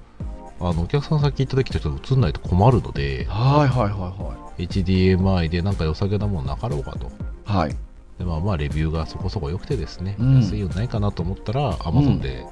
[0.61, 7.07] あの、お客さん先行った時とちょっと映んないと困るので、はいはいは HDMI でなんか良さげなものなかろうかと。
[7.07, 7.11] い
[7.44, 7.68] はい。
[7.68, 7.77] はい。
[8.18, 12.46] でまあまあレビューがそこそこ良くてですね、うん安いのないかなと思ったら Amazon で、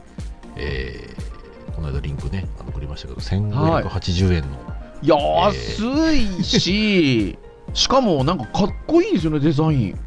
[0.57, 1.31] えー
[1.70, 4.59] この間リンクねあの送りましたけど1580円の、
[5.03, 5.83] 安
[6.14, 7.38] いし、
[7.73, 9.99] しかもなんかかっこいいですよね、デザイン。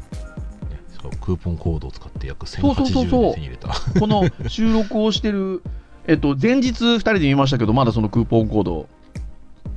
[1.16, 5.62] クーポンコードを使って約そうそうそうそう1080円で手に入れたこの収録をしてる、
[6.06, 8.88] えっと、前日2人で見ましたけど、まだそのクーポンコード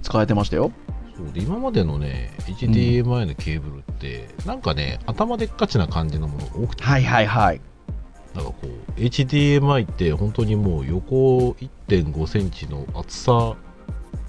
[0.02, 0.71] 使えてましたよ。
[1.15, 7.62] そうで今までのね HDMI のケーブルって、なんかね頭でっかちな感じのものが多くて、はいはいはい。
[8.36, 11.52] なんかこう HDMI って本当にもう横
[11.88, 13.56] 1.5センチの厚さ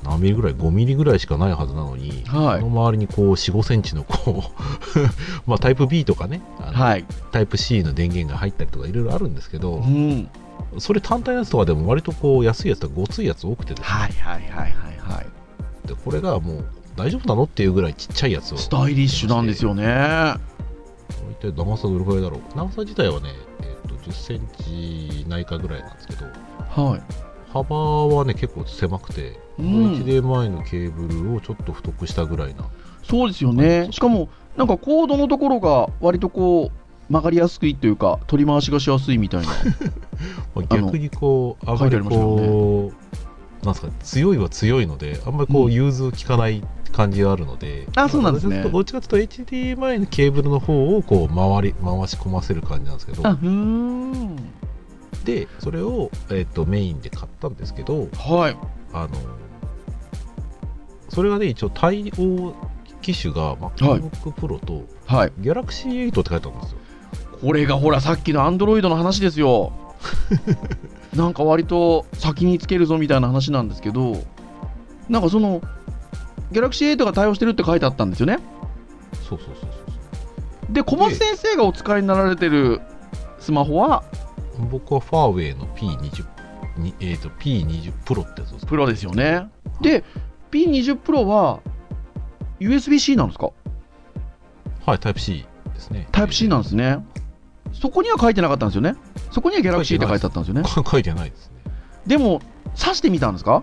[0.04, 4.44] 何ミリぐらい5ミリぐらいしかないはずなのに、はいその周りにこう4、5センチのこ
[4.96, 5.00] う
[5.46, 7.04] まあタイプ B とかね、あのはい。
[7.32, 10.28] タイプ C の電源が入ったりとかいろいろあるんですけどう、ん。
[10.78, 14.72] それ単体のやつとかでも割とこう安いやつとかごついやつ多くてですね、はいはいはいはい
[15.14, 15.88] はい。
[15.88, 16.64] でこれがもう
[16.96, 20.34] 大丈夫なのっていうぐらいちっちゃいやつをスタイリッシュなんですよね。
[21.30, 23.30] 一体長さどれくらいだろう長さ自体はね、
[23.62, 26.26] えっと10センチないかぐらいなんですけど
[26.82, 27.02] はい。
[27.52, 32.64] 幅はね結構狭くて、うん HDMI のケーブルをちょっと太くしたぐらいな
[33.02, 33.88] そうですよね。
[33.90, 36.70] しかも、なんかコードのところが割とこ
[37.08, 39.48] う、曲がりやすいというか、取り回しがしやすいみたいな。
[40.68, 42.92] 逆にこう、あまりこ
[43.62, 54.36] う、なんですか、強いは強いので、あんまりこうんう、融通きかない感じがあるので、あそうなんですねまあどっちかというと、HDMI のケーブルの方をこう回り、回し込ませる感じなんですけど、あ、うーん。
[55.24, 58.56] で、それを、えっとメインで買ったんですけど、はい。
[58.92, 59.08] あの、
[61.08, 62.54] それがね、一応対応
[63.00, 65.32] 機種が MacBook Pro とはい。
[65.40, 66.78] Galaxy 8って書いてあるんですよ。
[67.40, 69.72] これがほら、さっきの Android の話ですよ。
[71.14, 74.22] なんか割と先につけるぞみたいな話なんですけど、
[75.08, 75.60] なんかその、
[76.52, 78.38] Galaxy 8が対応してるって書いてあったんですよね。
[79.28, 79.66] そうそうそうそ
[80.70, 80.72] う。
[80.72, 82.80] で、小松先生がお使いになられてる
[83.38, 84.04] スマホは、
[84.70, 86.26] 僕はファーウェイの P20
[86.76, 89.48] に、えー、と P20 Pro ってやつですプロですよね。
[89.80, 90.04] で、
[90.50, 91.60] P20 Pro は
[92.60, 93.50] USB-C なんですか？
[94.86, 96.08] はい、タイプ C ですね。
[96.12, 96.98] タイプ C なんですね。
[97.72, 98.94] そこには書いてなかったんですよね。
[99.30, 100.62] そこには Galaxy って書いてあったんですよね。
[100.62, 101.72] か 書いてないですね。
[102.06, 102.40] でも、
[102.74, 103.62] 挿してみたんですか？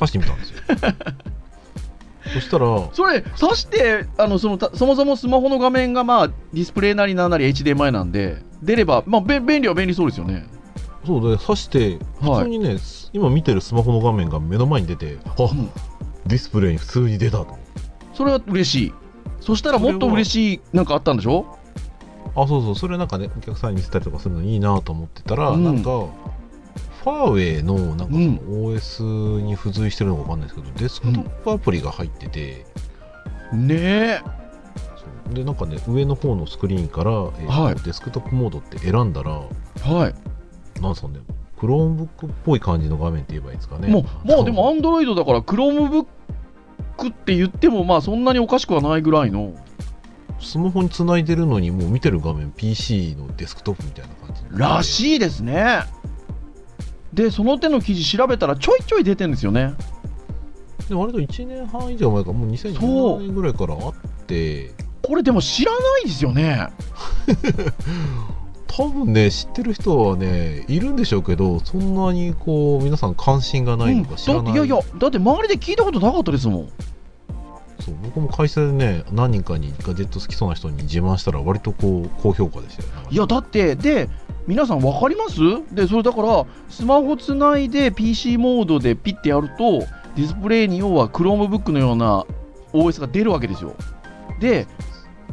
[0.00, 0.56] 足してみたんですよ。
[2.34, 10.46] そしたら、それ、挿して、あのそのたそもそもスマホの画面が、まあ、ディスプレイなりなんなり HDMI なんで、出れば、まあ、べ便利は便利そうですよね。
[11.08, 11.98] そうで、刺して、はい
[12.38, 12.76] 普通にね、
[13.12, 15.70] 今見てるスマホの画面が目の前に出て、あ、うん。
[16.26, 17.58] ディスプレイに普通に出たと。
[18.14, 18.94] それは嬉しい。
[19.40, 21.58] そしたらもっと嬉しいなんかあったんでしょ？
[22.36, 25.64] あ、そうそう、それなんかね、お客さんに見せたりとかするのいいなと思ってたら、うん。
[25.64, 25.90] なんか、
[27.02, 28.36] ファーウェイのなんかそのうん。
[28.74, 32.66] OS に付随してるのかわかんないですけど、デスクトップアプリが入ってて、
[33.54, 34.20] ねえ。
[34.96, 35.34] そう。
[35.34, 37.74] でなんかね上の方のスクリーンから、えーとはい。
[37.76, 40.14] デスクトップモードって選んだらはい。
[40.82, 41.20] なんですかね
[41.58, 46.06] クロームブックっぽい感じの画面って言えばいいですかねもう、もうでも、あアンドロイドだから、Chromebook
[47.10, 49.54] って言っても、まあ、そんなにおかしくはないぐらいの。
[50.40, 55.80] スマホにつないでるのにもう見てる画面 PC のデスクトップみたいな感じらいしいですね。
[57.12, 59.74] で、その手の記事調べたら、ちょいちょい出てんですよね。
[60.88, 63.94] で割と1年半以上前かもう2017年ぐらいからあっ
[64.26, 66.68] てこれでも知らないですよね。
[68.68, 76.68] 多分ね知ってる人はねいるんでしょうけどそんなにこう皆さん関心がないのか知らない、うんいやいや、だって周りで聞いたことなかったですもん。
[77.80, 84.08] そう僕も会社でね何人かにガジェット好きそうな人に自慢したら割とこう高評価でしたよ、ね、いやだってで
[84.46, 85.38] 皆さん分かります？
[85.74, 89.80] でそれだからスマホつないで PC モードでピッてやると
[90.16, 92.26] ディスプレイに要は Chromebook のような
[92.72, 93.74] OS が出るわけですよ。
[94.40, 94.66] で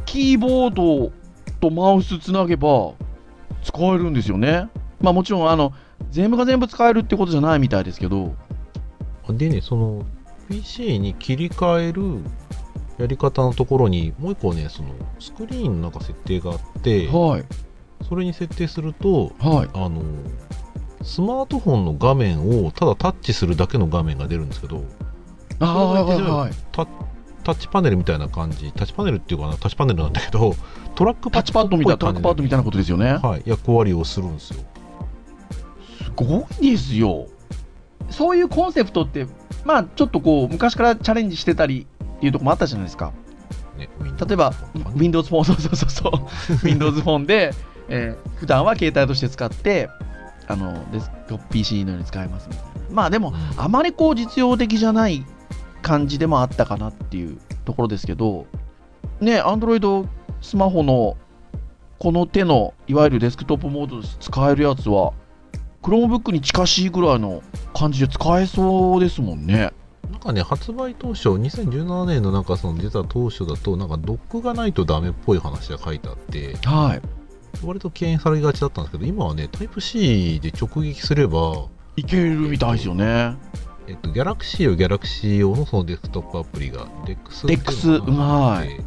[0.04, 1.12] キーボード
[1.60, 2.92] とマウスつなげば
[3.66, 4.68] 使えるんですよね。
[5.00, 5.72] まあもちろんあの
[6.10, 8.34] 全部が全部使えるってことじゃないみたいですけど。
[9.28, 10.06] でねその
[10.48, 12.20] PC に切り替える
[12.98, 17.44] やり方のところにもう一個ねそのスクリーンのなんか設定があって、はい。
[18.08, 19.68] それに設定するとはい。
[19.74, 20.02] あの
[21.02, 24.84] スマートフォンの画面をただタッチするだけの画面が出るんですけど
[25.60, 26.52] あはいはいはい。
[26.72, 26.86] タ
[27.42, 28.72] タッチパネルみたいな感じ。
[28.72, 30.54] タッチパネルっていうかなタッチパネルなんだけど
[30.96, 33.18] トラックタッチパッドみたいなトラックパッドみたいなこことですよね。
[33.22, 34.64] はい、役割をするんですよ。
[36.02, 37.26] すごいですよ。
[38.10, 39.26] そういうコンセプトって、
[39.64, 43.12] まあちょっとこう、昔からチャレンジしてたりっていうところもあったじゃないですか。
[43.76, 43.90] ね、
[44.26, 44.54] 例えば、
[44.96, 46.12] Windows フォン、そうそうそうそう、
[46.66, 47.52] Windows フォンで、
[47.88, 49.90] えー普段は携帯として使って、
[50.48, 52.48] あのデスクトップ PC のように使えます。
[52.48, 52.70] みたいな。
[52.90, 55.26] まあでも、うんあまりこう実用的じゃない
[55.82, 58.46] 感じでもあったかなっていうところですけど、
[59.20, 60.06] ね、Android
[60.40, 61.16] スマホの
[61.98, 65.12] この手のいわゆるデスクトップモードで使えるやつは、
[65.82, 67.42] Chromebook に近しいぐらいの
[67.74, 69.72] 感じで使えそうですもんね。
[70.10, 77.02] なんかね、発売当初、2017年のなんかその出た当初だと、なんかドックがないとダメっぽい話が書いてあって、はい。
[77.64, 83.36] 割と敬遠されがちだったんですけど、今はね、タイプ C で直撃すれば、いけるみたいですよね。
[83.88, 88.84] えっと、ギャラクシー用、ギャラクシー用のそのデスクトップアプリが、DEX っていう DEX のがあっうて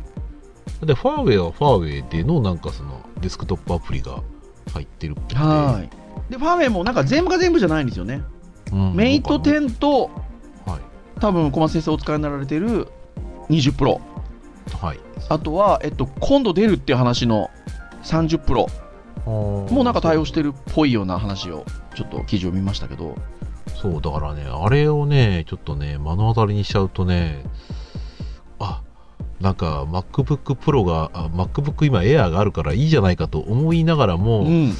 [0.81, 4.21] で、ファーウェイはファーウェイでのなんかそのデスクトップアプリが
[4.73, 6.31] 入ってるっぽくてはい。
[6.31, 8.21] で、ファーウェイもなんか全部が全部じゃないんですよね。
[8.71, 10.11] うんメイトなんか10と、
[10.65, 11.19] はい。
[11.19, 12.87] 多分小松先生お使いになられてる
[13.49, 13.99] 20プロ。
[14.79, 14.99] はい。
[15.27, 17.49] あとは、えっと、今度出るっていう話の
[18.03, 18.67] 30プロ
[19.25, 21.65] ももなんか対応してるっぽいような話を、
[21.95, 23.15] ちょっと記事を見ましたけど。
[23.75, 27.78] そう、だからね、あれをね、ちょっとね、目の当たりにしちゃうとね、あ、
[29.41, 34.73] なんか MacBook Pro が、あ MacBook 今 Air があるからいいじゃないかと思いながらも、うん。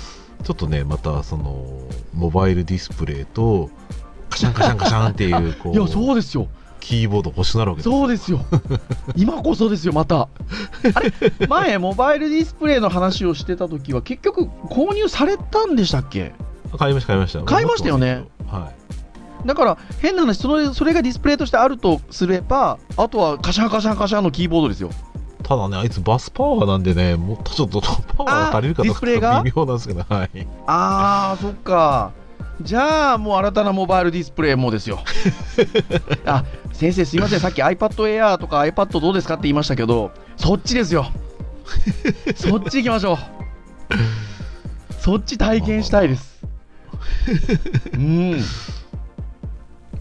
[0.44, 1.66] ちょっとね、またその、
[2.14, 3.70] モバイルディスプレイと、
[4.30, 6.48] カシャンカシャンカシャンっていう、 こう、いや、そうですよ。
[6.80, 8.40] キーボード欲しくなるわけですよそうですよ。
[9.16, 10.22] 今こそですよ、また。
[10.94, 16.32] あれ、前、モバイルディスプレイの話をしてた時は、結局、購入されたんでしたっけ？
[16.78, 17.44] 買いました、買いました。
[17.44, 18.79] 買いましたよねはい。
[19.46, 24.90] だから、変な話それ、それがディスプレイとしてあるとすれば、あとはカシャンカシャンカシャンのキーボードですよ。
[25.44, 30.48] ただね、あいつバスパワーなんでね、もっとちょっとパワーが足りるかどうか微妙なんですけど、はい。
[30.68, 32.12] あー、そっか。
[32.62, 35.00] じゃあ、もう新たなモバイルディスプレイもですよ。
[36.26, 41.08] あ、先生すいません、さっき iPad Air とか iPad どうですかって言いましたけど、そっちですよ。
[42.36, 43.18] そっち行きましょう。
[45.00, 46.42] そっち体験したいです。
[47.94, 48.44] うん。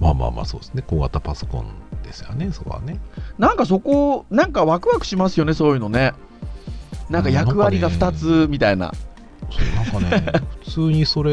[0.01, 0.83] まあまあまあ、そうですね。
[0.87, 1.67] 小型パソコン
[2.03, 3.01] ですよね、そこはね。
[3.39, 6.13] なんかそこ、なんかワクワクしますよね、そういうのね。
[7.11, 8.93] なんか役割が2つみたいな。
[9.91, 10.33] そうなんかね、
[10.65, 11.31] 普通にそれ、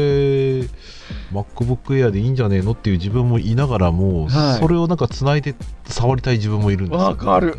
[1.32, 7.04] MacBook Air でいいんじゃねえのっていう自分もいながらも、はいそれをなんか繋いで触りたい自分もいるんですよ。
[7.04, 7.58] わかる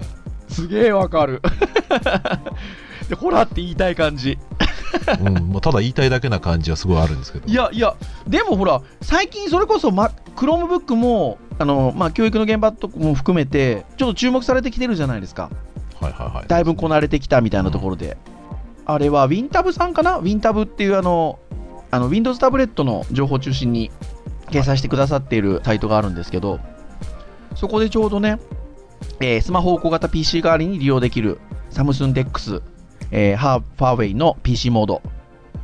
[0.49, 1.41] すげえわかる。
[3.09, 4.37] で、ほらって言いたい感じ。
[5.19, 7.47] うん、まあただ言いたいだけな感じはすごいあるんですけど。
[7.47, 7.95] いやいや、
[8.27, 15.49] でもほら、最近それこそ、ま、Chromebook も、あの、まあ、教育の現場とかも含めて、ちょっと注目されてきてるじゃないですか。
[15.99, 16.47] はいはいはい。
[16.47, 18.17] だいぶこなれてきたみたいなところで。
[18.85, 21.39] あれは WinTab さんかな ?WinTab っていうあの、
[21.91, 23.91] あの Windows タブレットの情報を中心に
[24.49, 26.59] 掲載してくださっているサイトがあるんですけど、
[27.55, 28.39] そこでちょうどね、
[29.19, 32.61] えースマホを小型 PC 代わりに利用できるサムスン DEX、
[33.11, 35.01] えーハーファーウェイの PC モード、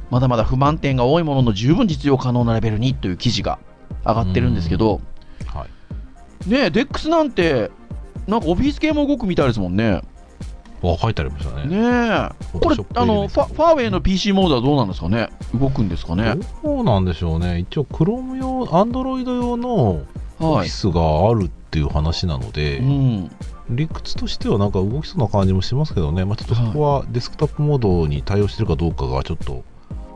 [0.09, 3.59] まだまだ不満点が多いものの十分実用可能なレベルにという記事が
[4.05, 5.01] 上がってるんですけど、
[5.47, 5.65] は
[6.45, 6.49] い。
[6.49, 7.71] ねえ、DEX なんて、
[8.27, 10.01] なんかオフィス系も動くみたいですもんね。
[10.83, 11.65] あ、書いてありましたね。
[11.65, 16.35] ねえ、これ、あのファファーウェイの PC モードはどうなんですかね、動くんですかね？
[16.63, 17.59] どうなんでしょうね。
[17.59, 20.05] 一応、Chrome 用、Android 用のオ
[20.39, 20.67] フはい。
[20.67, 23.31] ィスがあるっていう話なので、うん、
[23.69, 29.63] 理屈としてはなんか動きそうな感じもしますけどね、まあ、ちょっとそこはデスクトップモードに対応してるかどうかがちょっと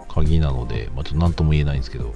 [0.10, 2.14] 鍵なので、まあ、ちょっと何とも言えないんですけど、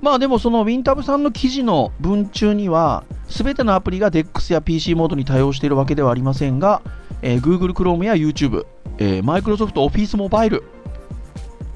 [0.00, 6.82] まあでも、その WinTab さんの記事の文中には、すべてのアプリが DEX や PC モードに対応しているわけではありませんが、
[7.20, 8.64] えー Google Chrome や YouTube、
[8.98, 10.62] えー、Microsoft Office Mobile、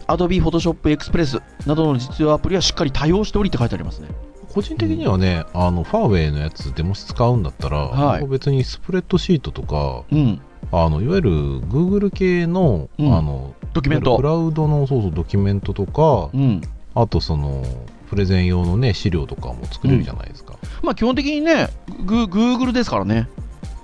[0.06, 4.08] Adobe Photoshop Express などの実用アプリはしっかり対応しておりって書いてありますね。
[4.52, 10.40] 個人的にはね、あのファーウェイのやつでもし使うんだったら、はい僕別にスプレッドシートとかうん。
[10.70, 11.30] あのいわゆる
[11.62, 14.16] Google 系の,、うんあのドキュメント。
[14.16, 16.60] クラウドのそうそうドキュメントとか、うん。
[16.94, 17.64] あとその
[18.08, 21.68] プレゼン用のね資料とかも作れるじゃないですか、まあ基本的にね、
[22.04, 23.28] グー Google ですからね。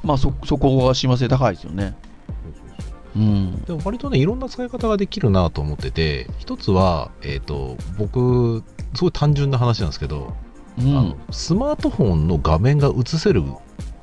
[0.02, 1.96] まあそ、そこが親和性高いですよね。
[3.16, 3.62] うん。
[3.62, 8.62] でも割とねいろんな使い方ができるなと思ってて一つは、えっと僕
[8.94, 10.34] すごい単純な話なんですけど、
[10.78, 11.16] うあのん。
[11.30, 13.42] スマートフォンの画面が映せる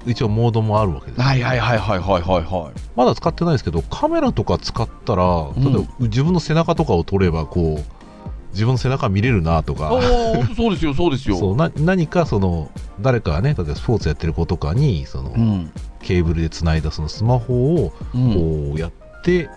[0.05, 2.79] 一応モードもあるわけですよはいはいはいはいはいはいはい。
[2.95, 7.95] まだ使ってないですけどカメラとか使ったらん例えば自分の背中とかを撮ればこう
[8.51, 9.91] 自分の背中見れるなとか、
[10.55, 11.35] そうですよ、そうですよ。
[11.35, 12.71] そうな何かその
[13.01, 15.71] 誰かがね例えばスポーツやってる子とかにその、うん。
[16.01, 18.33] ケーブルでつないだそのスマホをうん。
[18.33, 18.91] こうやっ
[19.23, 19.49] て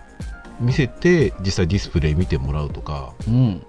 [0.59, 3.61] 見せて実際ディスプレイ見てもらうとかうん。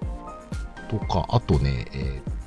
[0.89, 2.40] とかあとね、えーか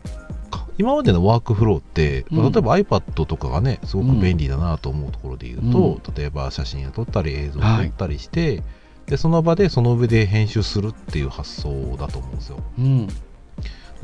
[0.76, 8.62] 今までのワークフローって、うん例えば iPad とかがねすごく便利だなと思うところで言うと、例えば写真を撮ったり映像を撮ったりして、
[9.06, 13.06] でその場でその上で編集するっていう発想だと思うんですようん。
[13.06, 13.12] で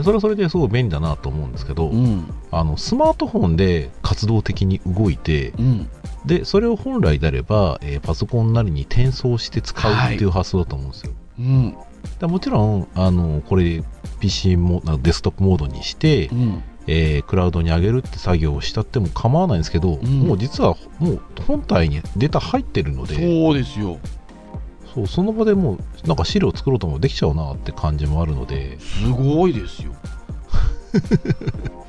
[0.04, 2.32] それはそれですごい便利だなと思うんですけど、うん。
[2.50, 5.90] あのスマートフォンで活動的に動いてうん。
[6.26, 11.76] でそれを本来であれば、えーパソコンなりに転送して使うっていう発想だと思うんですよ、うん。
[12.18, 13.82] でもちろんあのこれ
[14.20, 16.62] PC もデスクトップモードにして、うん。
[16.86, 23.98] えークラウドに上げるって作業をしたっても構わないんですけど、んもう実はもう本体にデータ入ってるのでそうですよ。
[24.94, 29.92] そうその場でもうなんか資料作ろうともできちゃうなって感じもあるのですごいですよ。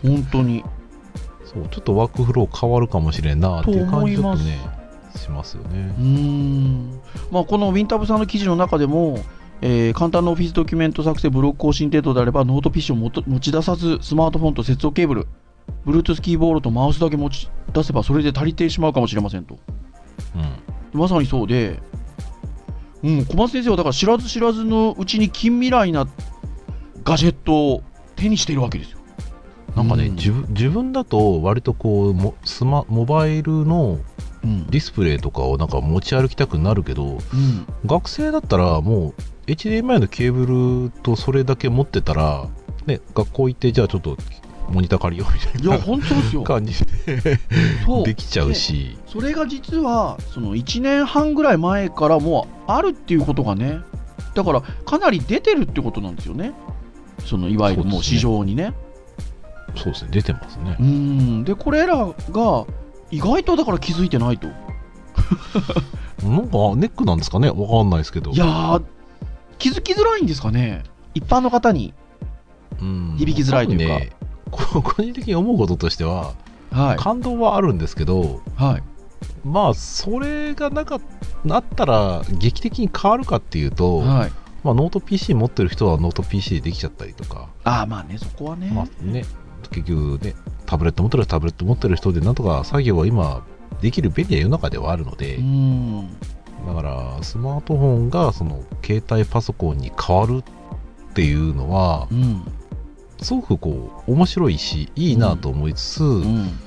[0.03, 0.63] 本当に。
[1.45, 4.59] そうちょっとワークフロー変わるかもしれんなっていう感じちょっとね
[5.17, 7.01] しますよねうーん。
[7.31, 9.19] まあ、このウィンタブさんの記事の中でも、
[9.61, 15.27] えー簡単なオフィスドキュメント作成、ブログ更新程度であれば、ノート PC を持ち出さず、スマートフォンと接続ケーブル、
[15.85, 19.59] Bluetooth キーボードとマウスだけ持ち出せば、それで足りてしまうかもしれませんと。
[20.93, 20.99] うん。
[20.99, 21.79] まさにそうで、
[23.03, 26.07] うん、小松先生はだから知らず知らずのうちに近未来な
[27.03, 27.83] ガジェットを
[28.15, 28.99] 手にしているわけですよ。
[29.75, 30.15] なんかね、うん。
[30.15, 33.99] 自分自分だと割とこうモスマモバイルの
[34.43, 34.65] うん。
[34.67, 37.19] ディスプレイとかをなんか持ち歩きたくなるけどうん。
[37.85, 39.13] 学生だったらもう
[39.51, 42.47] HDMI のケーブルとそれだけ持ってたら、
[42.85, 44.17] ね、学校行ってじゃあちょっと
[44.69, 46.43] モニター借りようみたいいや、な本当ですよ。
[46.43, 46.73] 感じ
[47.05, 47.37] で
[48.05, 48.97] できちゃうし。
[49.07, 53.79] それが実はその1年半ぐらい前からもうあるっていうことがね
[54.33, 56.53] だからかなり出てるってことなんですよね。
[57.25, 58.73] そのいわゆるもう市場にね。
[59.75, 60.11] そうですね。
[60.11, 60.77] 出てますね。
[60.79, 61.43] うーん。
[61.43, 62.65] でこれらが
[63.11, 64.47] 意外とだから気づいてないと。
[66.23, 67.49] なんかネックなんですかね。
[67.49, 68.31] わかんないですけど。
[68.31, 68.83] いやー
[69.61, 70.83] 気づきづらいんですかね？
[71.13, 71.93] 一般の方に
[72.81, 73.15] うん。
[73.17, 73.99] 響きづらいというか。
[73.99, 74.09] ね
[74.49, 76.33] こ 個人的に思うこととしては
[76.71, 76.97] はい。
[76.97, 78.83] 感動はあるんですけどはい。
[79.45, 80.99] まあそれがなか
[81.45, 84.31] なったら劇的に変わるかっていうと、はい。
[84.63, 89.25] まあ、ノート PC 持ってる人はノート PC でできちゃったりとか、ああまあねそこはね、まあね、
[89.71, 90.35] 結局ね
[90.67, 93.43] タブレット持ってるタブレット持ってる人でなんとか作業は今
[93.81, 96.09] できる便利な世の中ではあるので、うーん
[96.65, 100.43] だからスマートフォンがその携帯パソコンに変わる
[101.09, 102.43] っていうのはうん。
[103.21, 106.59] すごくこう面白いしいいなと思いつつ、うん。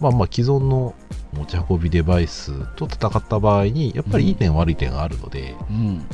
[0.00, 0.94] まあまあ既存の
[1.32, 6.04] 持ち運びデバイスと戦った場合にやっぱりいい点悪い点があるので、うん。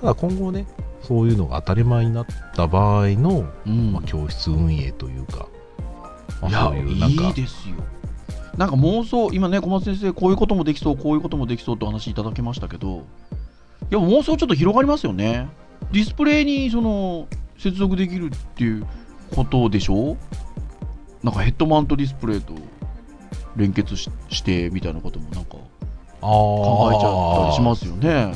[0.00, 0.66] ただ今後ね
[1.02, 3.92] そういうのが当たり前になった場合の、うん。
[3.92, 5.48] まあ、教室運営というか、
[6.40, 7.76] まあ、そういうなんかいいですよ
[8.58, 13.06] なんか妄想今ね小松先生こういうこともできそうこういうこともできそうってお話いただけましたけど
[13.90, 15.48] いや妄想ちょっと広がりますよね。
[15.92, 18.84] ディスプレイにその接続できるっていう
[19.34, 20.16] ことでしょ？
[21.22, 22.52] なんかヘッドマウントディスプレイと
[23.54, 25.56] 連結ししてみたいなこともなんか
[26.20, 28.34] 考えちゃったりしますよね。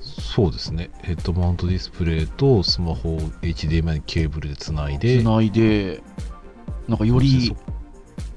[0.00, 0.90] そうですね。
[1.02, 5.20] ヘッドマウントディスプレイとスマホを HDMI ケーブルでつないで。
[5.20, 6.02] つないで
[6.88, 7.54] なんかより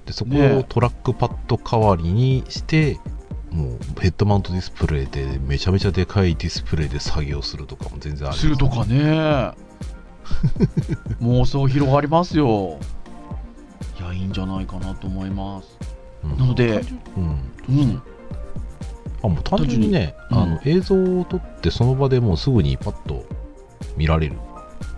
[0.08, 2.98] でそこねをトラックパッド代わりにして、
[3.52, 8.40] もうヘッドマウントディスプレイでめちゃめちゃでかいディスプレイで作業するとかも全然あります。
[8.40, 9.52] するとかね。
[11.22, 12.80] 妄想広がりますよ。
[14.00, 15.78] いやいいんじゃないかなと思います。
[16.24, 16.38] うん。
[16.38, 16.82] なので
[17.18, 17.42] うん。
[17.70, 18.02] うん。
[19.24, 23.26] あもう単純にね、あの映像を撮ってその場でもうすぐにパッと
[23.98, 24.36] 見られる。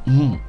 [0.08, 0.40] うん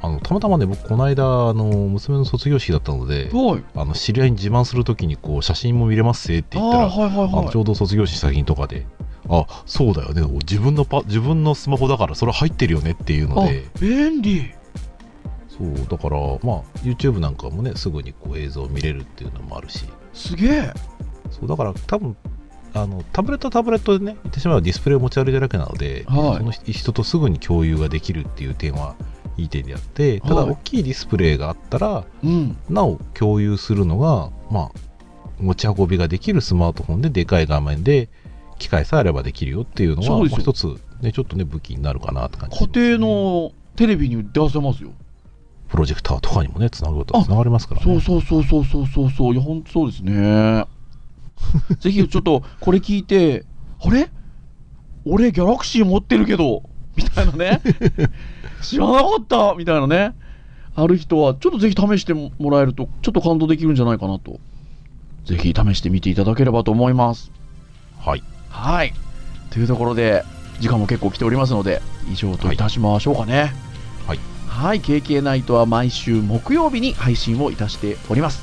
[0.00, 3.64] あのたまたまね僕この間あの娘の卒業式だったのではい。
[3.74, 8.86] あの知り合いに自慢するときにこう写真も見れますぜって言ったらちょうど卒業式先とかで
[9.28, 10.22] あそうだよね。
[10.40, 13.66] 自分のパ自分のスマホだからそれ入ってるよねっていうので。
[13.74, 14.50] あ便利。
[15.48, 19.84] そうだからまあ YouTube なんかもねすぐにこう映像を見れるっていうのもあるし。
[20.14, 20.72] すげえ。
[21.30, 22.16] そうだから多分
[22.74, 26.38] あのタブレットはタブレットでね言ってしまえばディスプレイを持ち歩いてるだけなので、はい。
[26.38, 28.94] その人とすぐに共有ができるっていう点は
[29.38, 32.56] いい点であってただはい大きいディスプレイがあったらうん。
[32.68, 34.88] なお共有するのがまあ
[35.40, 38.08] 持ち運びができるスマートフォンででかい画面で
[38.58, 40.66] 機械さえあればできるよっていうのは一つ
[41.00, 44.90] ねちょっとね武器になるかなって感じ家庭のテレビに出せますよ。
[45.68, 49.34] プロジェクターとかにもねつなぐとつながりますからねそうそうそうそうそうそうそう。
[49.34, 50.64] いや、ほんとそうですね。
[51.78, 53.44] ぜひちょっとこれ聞いて、
[53.80, 54.10] あれ？
[55.04, 56.62] 俺ギャラクシー持ってるけど、
[56.98, 57.60] みたいなね。
[58.62, 60.14] 知らなかったみたいなね。
[60.74, 64.38] ある人は、ちょっとぜひ試してもらえると、ちょっと感動できるんじゃないかなと。
[65.24, 67.30] ぜひ試してみていただければと思います。
[67.98, 68.94] はいはい。
[69.50, 70.24] というところで、
[70.60, 73.52] 時間も結構来ておりますので、以上といたしましょうかね。
[74.06, 74.20] はい。
[74.46, 74.80] はい。
[74.80, 78.42] KK ナイトは毎週木曜日に配信をいたしております。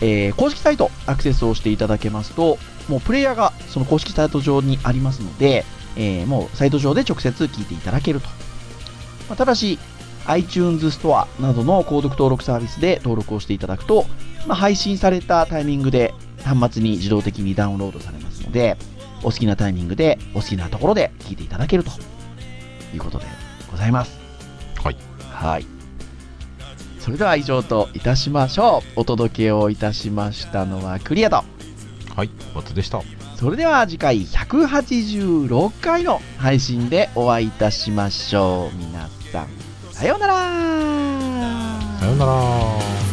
[0.00, 5.64] えー公式サイトアクセスをしていただけますと、もうプレイヤーがその公式サイト上にありますので、
[5.96, 8.28] えーもうサイト上で直接聞いていただけると。
[9.28, 9.78] まあただし、
[10.26, 14.06] iTunes ストアなどの購読登録サービスで登録をしていただくと、
[14.46, 18.76] まあ、配信されたタイミングで端末に自動的にダウンロードされますので、
[19.22, 21.90] お好きなタイミングでお好きなところで聞いていただけると
[22.94, 23.26] いうことで
[23.70, 24.18] ございます。
[24.82, 24.96] はい。
[25.30, 25.66] はい。
[27.00, 29.00] それでは以上といたしましょう。
[29.00, 31.53] お届けをいたしましたのはクリアと。
[32.16, 33.02] はいおでした。
[33.36, 38.76] それでは次回186回の配信でお会いいたしましょう。
[38.76, 39.48] 皆さん、
[39.92, 40.34] さようなら。
[41.98, 43.03] さようなら